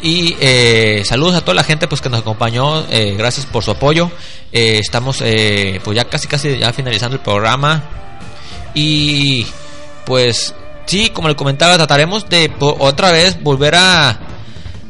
[0.00, 2.86] Y eh, saludos a toda la gente pues que nos acompañó.
[2.90, 4.10] eh, gracias por su apoyo.
[4.52, 7.82] Eh, estamos eh, pues ya casi casi ya finalizando el programa.
[8.74, 9.46] Y
[10.04, 10.54] pues
[10.86, 14.20] sí, como le comentaba, trataremos de otra vez volver a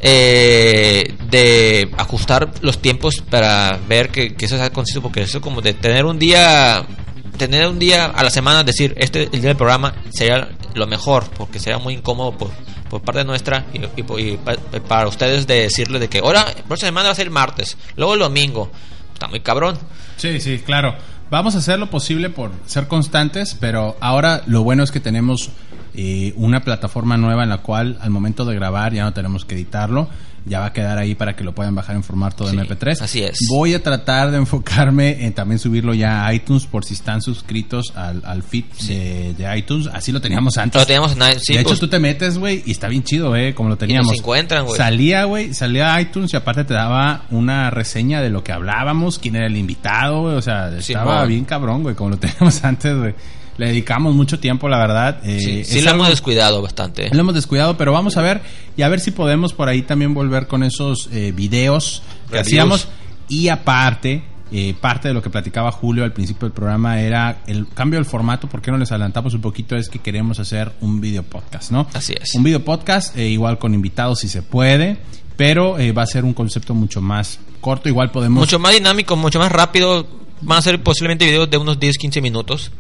[0.01, 5.61] eh, de ajustar los tiempos para ver que, que eso sea conciso porque eso como
[5.61, 6.87] de tener un día
[7.37, 11.29] tener un día a la semana decir este el día del programa sería lo mejor
[11.37, 12.51] porque sería muy incómodo por,
[12.89, 14.57] por parte nuestra y, y- y pa-
[14.89, 18.21] para ustedes de decirles de que ahora próxima semana va a ser martes luego el
[18.21, 18.71] domingo
[19.13, 19.79] está muy cabrón
[20.17, 20.97] Sí, sí, claro.
[21.31, 25.51] Vamos a hacer lo posible por ser constantes, pero ahora lo bueno es que tenemos
[25.95, 29.55] eh, una plataforma nueva en la cual al momento de grabar ya no tenemos que
[29.55, 30.09] editarlo.
[30.49, 33.01] Ya va a quedar ahí para que lo puedan bajar en formato de Sí, MP3.
[33.03, 33.39] así es.
[33.49, 37.93] Voy a tratar de enfocarme en también subirlo ya a iTunes por si están suscritos
[37.95, 39.89] al, al feed de, de iTunes.
[39.93, 40.81] Así lo teníamos antes.
[40.81, 43.37] lo teníamos en sí, de hecho, pues, tú te metes, güey, y está bien chido,
[43.37, 44.17] eh, como lo teníamos.
[44.17, 44.77] encuentran, güey.
[44.77, 49.19] Salía, güey, salía a iTunes y aparte te daba una reseña de lo que hablábamos,
[49.19, 52.97] quién era el invitado, güey, o sea, estaba bien cabrón, güey, como lo teníamos antes,
[52.97, 53.15] güey.
[53.59, 55.21] Le dedicamos mucho tiempo, la verdad.
[55.25, 58.41] eh, sí, lo algo- hemos descuidado bastante lo hemos descuidado, pero vamos a ver
[58.77, 62.47] y a ver si podemos por ahí también volver con esos eh, videos que Reviews.
[62.47, 62.89] hacíamos.
[63.29, 67.67] Y aparte, eh, parte de lo que platicaba Julio al principio del programa era el
[67.69, 68.49] cambio del formato.
[68.49, 69.77] ¿Por qué no les adelantamos un poquito?
[69.77, 71.87] Es que queremos hacer un video podcast, ¿no?
[71.93, 72.35] Así es.
[72.35, 74.97] Un video podcast, eh, igual con invitados si se puede,
[75.37, 77.89] pero eh, va a ser un concepto mucho más corto.
[77.89, 78.39] Igual podemos.
[78.41, 80.07] mucho más dinámico, mucho más rápido.
[80.41, 82.71] Van a ser posiblemente videos de unos 10, 15 minutos.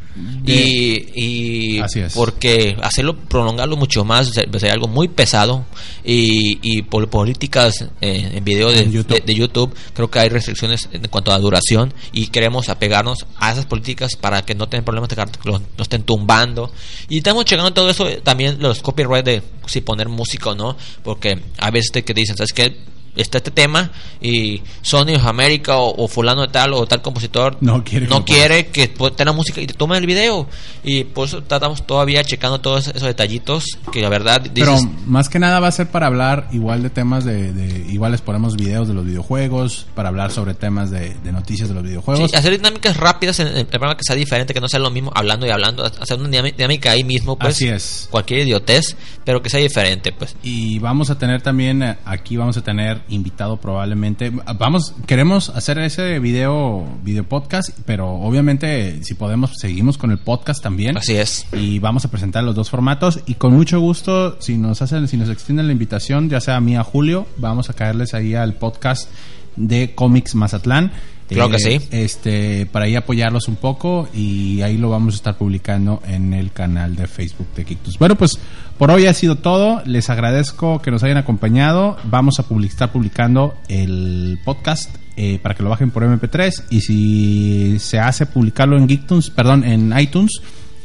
[0.46, 2.12] Y, y Así es.
[2.12, 5.64] porque hacerlo, prolongarlo mucho más se- sería algo muy pesado.
[6.04, 10.88] Y, y por políticas eh, en video de de- de YouTube, creo que hay restricciones
[10.92, 15.08] en cuanto a duración y queremos apegarnos a esas políticas para que no tengan problemas
[15.10, 16.72] de que lo, lo estén tumbando.
[17.08, 20.76] Y estamos checando todo eso, eh, también los copyright de si poner música o no,
[21.04, 22.76] porque a veces te que dicen, ¿sabes qué?
[23.18, 23.90] Está este tema
[24.20, 28.10] y Sony of America o, o fulano de tal o tal compositor No quiere que
[28.10, 30.48] no lo quiere que tenga música y te tomen el video
[30.82, 35.28] y por eso estamos todavía checando todos esos detallitos que la verdad Pero dices más
[35.28, 38.56] que nada va a ser para hablar igual de temas de, de- igual les ponemos
[38.56, 42.30] videos de los videojuegos, para hablar sobre temas de, de noticias de los videojuegos.
[42.30, 45.10] Sí, hacer dinámicas rápidas en, el programa que sea diferente, que no sea lo mismo
[45.14, 47.56] hablando y hablando, hacer una dinámica ahí mismo, pues.
[47.56, 48.08] Así es.
[48.10, 50.36] Cualquier idiotez, pero que sea diferente, pues.
[50.42, 54.30] Y vamos a tener también, eh, aquí vamos a tener invitado probablemente.
[54.58, 60.62] Vamos, queremos hacer ese video, video podcast, pero obviamente si podemos seguimos con el podcast
[60.62, 60.96] también.
[60.96, 61.46] Así es.
[61.52, 65.16] Y vamos a presentar los dos formatos y con mucho gusto, si nos hacen, si
[65.16, 68.54] nos extienden la invitación, ya sea a mí a Julio, vamos a caerles ahí al
[68.54, 69.10] podcast
[69.56, 70.92] de Comics Mazatlán.
[71.34, 71.80] Claro que sí.
[71.90, 76.52] Este, para ahí apoyarlos un poco y ahí lo vamos a estar publicando en el
[76.52, 77.98] canal de Facebook de Kictus.
[77.98, 78.38] Bueno, pues
[78.78, 79.82] por hoy ha sido todo.
[79.84, 81.96] Les agradezco que nos hayan acompañado.
[82.04, 86.80] Vamos a public- estar publicando el podcast eh, para que lo bajen por MP3 y
[86.80, 90.40] si se hace publicarlo en Geektunes, perdón, en iTunes,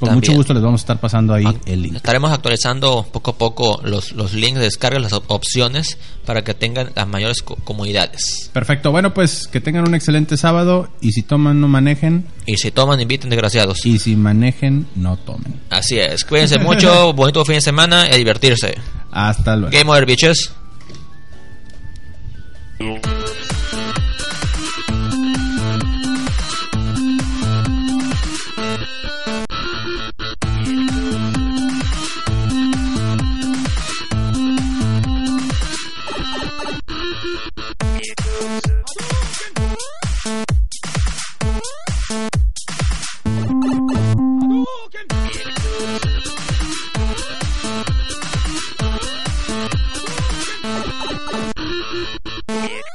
[0.06, 0.32] con También.
[0.32, 1.96] mucho gusto les vamos a estar pasando ahí Ah, el link.
[1.96, 6.54] Estaremos actualizando poco a poco los, los links de descarga, las op- opciones, para que
[6.54, 8.50] tengan las mayores co- comodidades.
[8.54, 8.92] Perfecto.
[8.92, 13.00] Bueno, pues que tengan un excelente sábado y si toman no manejen Y si toman,
[13.02, 13.86] inviten, desgraciados.
[13.86, 15.60] y si manejen no tomen.
[15.70, 16.24] Así es.
[16.26, 18.76] Cuídense mucho, bonito fin de semana y a divertirse.
[19.12, 19.72] Hasta luego.
[19.76, 20.52] Game over, bitches.